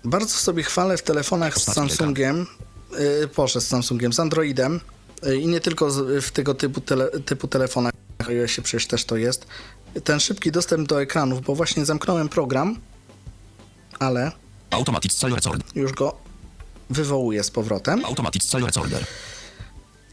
[0.05, 2.47] Bardzo sobie chwalę w telefonach z Samsungiem,
[2.93, 4.81] yy, Boże, z Samsungiem, z Androidem
[5.23, 7.93] yy, i nie tylko z, w tego typu, tele, typu telefonach,
[8.47, 9.47] się przecież też to jest,
[10.05, 12.81] ten szybki dostęp do ekranów, bo właśnie zamknąłem program,
[13.99, 14.33] ale
[14.71, 15.67] Automatic Cell Recorder.
[15.75, 16.17] już go
[16.91, 18.05] wywołuję z powrotem.
[18.05, 19.05] Automatic Cell Recorder.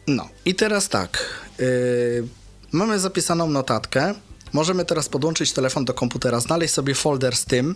[0.08, 1.26] No i teraz tak.
[1.60, 2.28] Yy,
[2.72, 4.14] mamy zapisaną notatkę.
[4.54, 7.76] Możemy teraz podłączyć telefon do komputera, znaleźć sobie folder z tym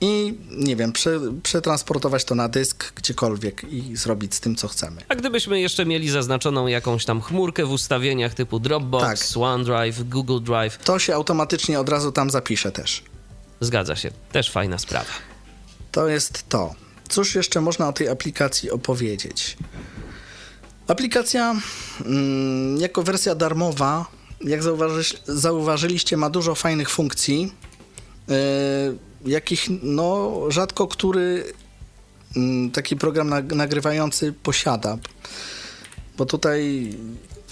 [0.00, 5.02] i nie wiem, prze, przetransportować to na dysk gdziekolwiek i zrobić z tym, co chcemy.
[5.08, 9.42] A gdybyśmy jeszcze mieli zaznaczoną jakąś tam chmurkę w ustawieniach typu Dropbox, Tak.
[9.42, 13.02] OneDrive, Google Drive, To się automatycznie od razu tam zapisze też.
[13.60, 15.10] zgadza się, też fajna sprawa.
[15.92, 16.74] To jest to.
[17.08, 19.56] Cóż jeszcze można o tej aplikacji opowiedzieć?
[20.88, 21.54] Aplikacja
[22.06, 24.06] mm, jako wersja darmowa,
[24.44, 27.52] jak zauważy, zauważyliście, ma dużo fajnych funkcji,
[28.28, 28.36] yy,
[29.26, 31.44] jakich no, rzadko który
[32.36, 34.98] mm, taki program nag- nagrywający posiada.
[36.16, 36.90] Bo tutaj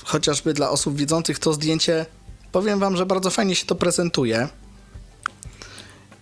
[0.05, 2.07] chociażby dla osób widzących to zdjęcie,
[2.53, 4.49] powiem wam, że bardzo fajnie się to prezentuje.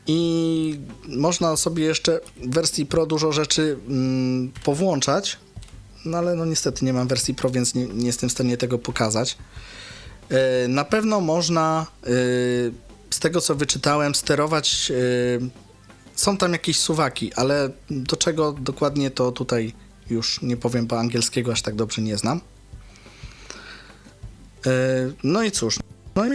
[0.07, 5.39] I można sobie jeszcze w wersji Pro dużo rzeczy mm, powłączać,
[6.05, 8.79] no ale no niestety nie mam wersji Pro, więc nie, nie jestem w stanie tego
[8.79, 9.39] pokazać.
[10.29, 12.09] E, Na pewno można, e,
[13.11, 14.93] z tego co wyczytałem, sterować.
[15.43, 15.49] e,
[16.15, 19.73] Są tam jakieś suwaki, ale do czego dokładnie to tutaj
[20.11, 22.41] już nie powiem, bo angielskiego aż tak dobrze nie znam.
[24.67, 24.71] E,
[25.23, 25.79] No i cóż,
[26.17, 26.31] no i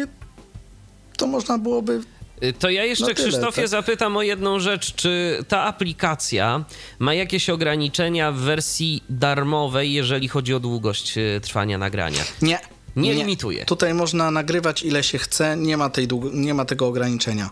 [1.17, 2.01] to można byłoby
[2.43, 3.69] Y, To ja jeszcze, No tyle, Krzysztofie, tak.
[3.69, 4.95] zapytam o jedną rzecz.
[4.95, 6.65] Czy ta aplikacja
[6.99, 12.23] ma jakieś ograniczenia w wersji darmowej, jeżeli chodzi o długość y, trwania nagrania?
[12.41, 12.59] Nie.
[12.95, 13.65] Nie limituje.
[13.65, 17.49] Tutaj można nagrywać ile się chce, nie ma, tej nie ma tego ograniczenia.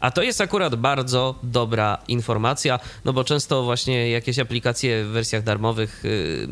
[0.00, 5.42] A to jest akurat bardzo dobra informacja, no bo często właśnie jakieś aplikacje w wersjach
[5.42, 6.48] darmowych y,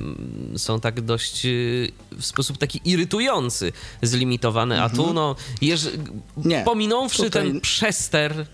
[0.57, 3.73] są tak dość y, w sposób taki irytujący
[4.03, 6.21] zlimitowane, a tu no, jeż, Mhm.
[6.37, 8.47] Nie, pominąwszy tutaj- ten przester,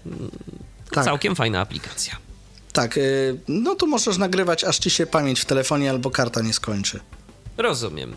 [0.91, 1.05] Tak.
[1.05, 2.17] całkiem fajna aplikacja.
[2.73, 6.53] Tak, y, no tu możesz nagrywać, aż ci się pamięć w telefonie albo karta nie
[6.53, 7.01] skończy.
[7.57, 8.17] Rozumiem.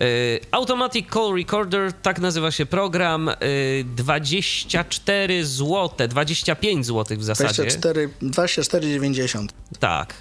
[0.00, 3.28] Y, Automatic Call Recorder, tak nazywa się program.
[3.28, 7.62] Y, 24 zł, 25 zł w zasadzie.
[7.62, 9.46] 24, 24,90.
[9.78, 10.14] Tak.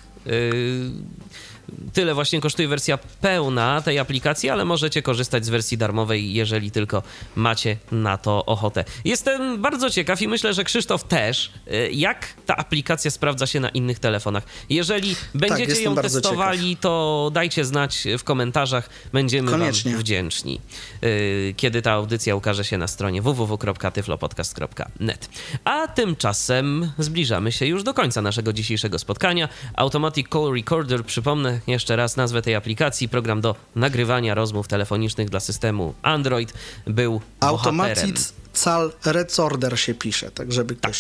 [1.94, 7.04] Tyle właśnie kosztuje wersja pełna tej aplikacji, ale możecie korzystać z wersji darmowej, jeżeli tylko
[7.36, 8.86] macie na to ochotę.
[9.06, 13.70] Jestem bardzo ciekaw i myślę, że Krzysztof też, y, jak ta aplikacja sprawdza się na
[13.70, 14.44] innych telefonach.
[14.70, 19.92] Jeżeli będziecie jestem ją testowali, to dajcie znać w komentarzach, będziemy Koniecznie.
[19.92, 20.62] wam wdzięczni,
[21.04, 25.30] y, kiedy ta audycja ukaże się na stronie www.tyflopodcast.net.
[25.64, 29.50] A tymczasem zbliżamy się już do końca naszego dzisiejszego spotkania.
[29.76, 35.40] Automatic Call Recorder, przypomnę jeszcze raz nazwę tej aplikacji, program do nagrywania rozmów telefonicznych dla
[35.40, 36.54] systemu Android,
[36.88, 37.22] był.
[37.40, 41.00] Automatic Cal Recorder się pisze, tak żeby ktoś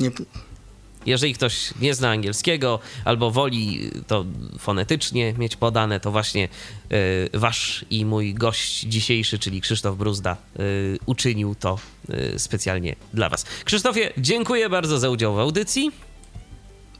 [0.00, 0.10] nie...
[1.06, 4.24] Jeżeli ktoś nie zna angielskiego albo woli to
[4.58, 6.48] fonetycznie mieć podane, to właśnie
[6.92, 11.78] y, wasz i mój gość dzisiejszy, czyli Krzysztof Bruzda, y, uczynił to
[12.10, 13.44] y, specjalnie dla was.
[13.64, 15.90] Krzysztofie, dziękuję bardzo za udział w audycji.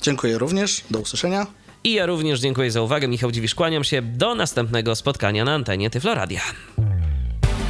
[0.02, 1.46] Dziękuję również, do usłyszenia.
[1.84, 3.08] I ja również dziękuję za uwagę.
[3.08, 4.02] Michał Dziwisz, kłaniam się.
[4.02, 6.40] Do następnego spotkania na antenie Tyfloradia.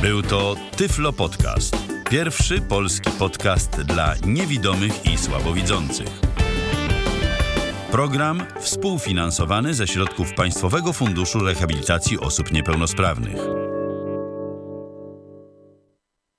[0.02, 1.76] Był to Tyflo Podcast.
[2.10, 6.08] Pierwszy polski podcast dla niewidomych i słabowidzących.
[7.90, 13.38] Program współfinansowany ze środków Państwowego Funduszu Rehabilitacji Osób Niepełnosprawnych.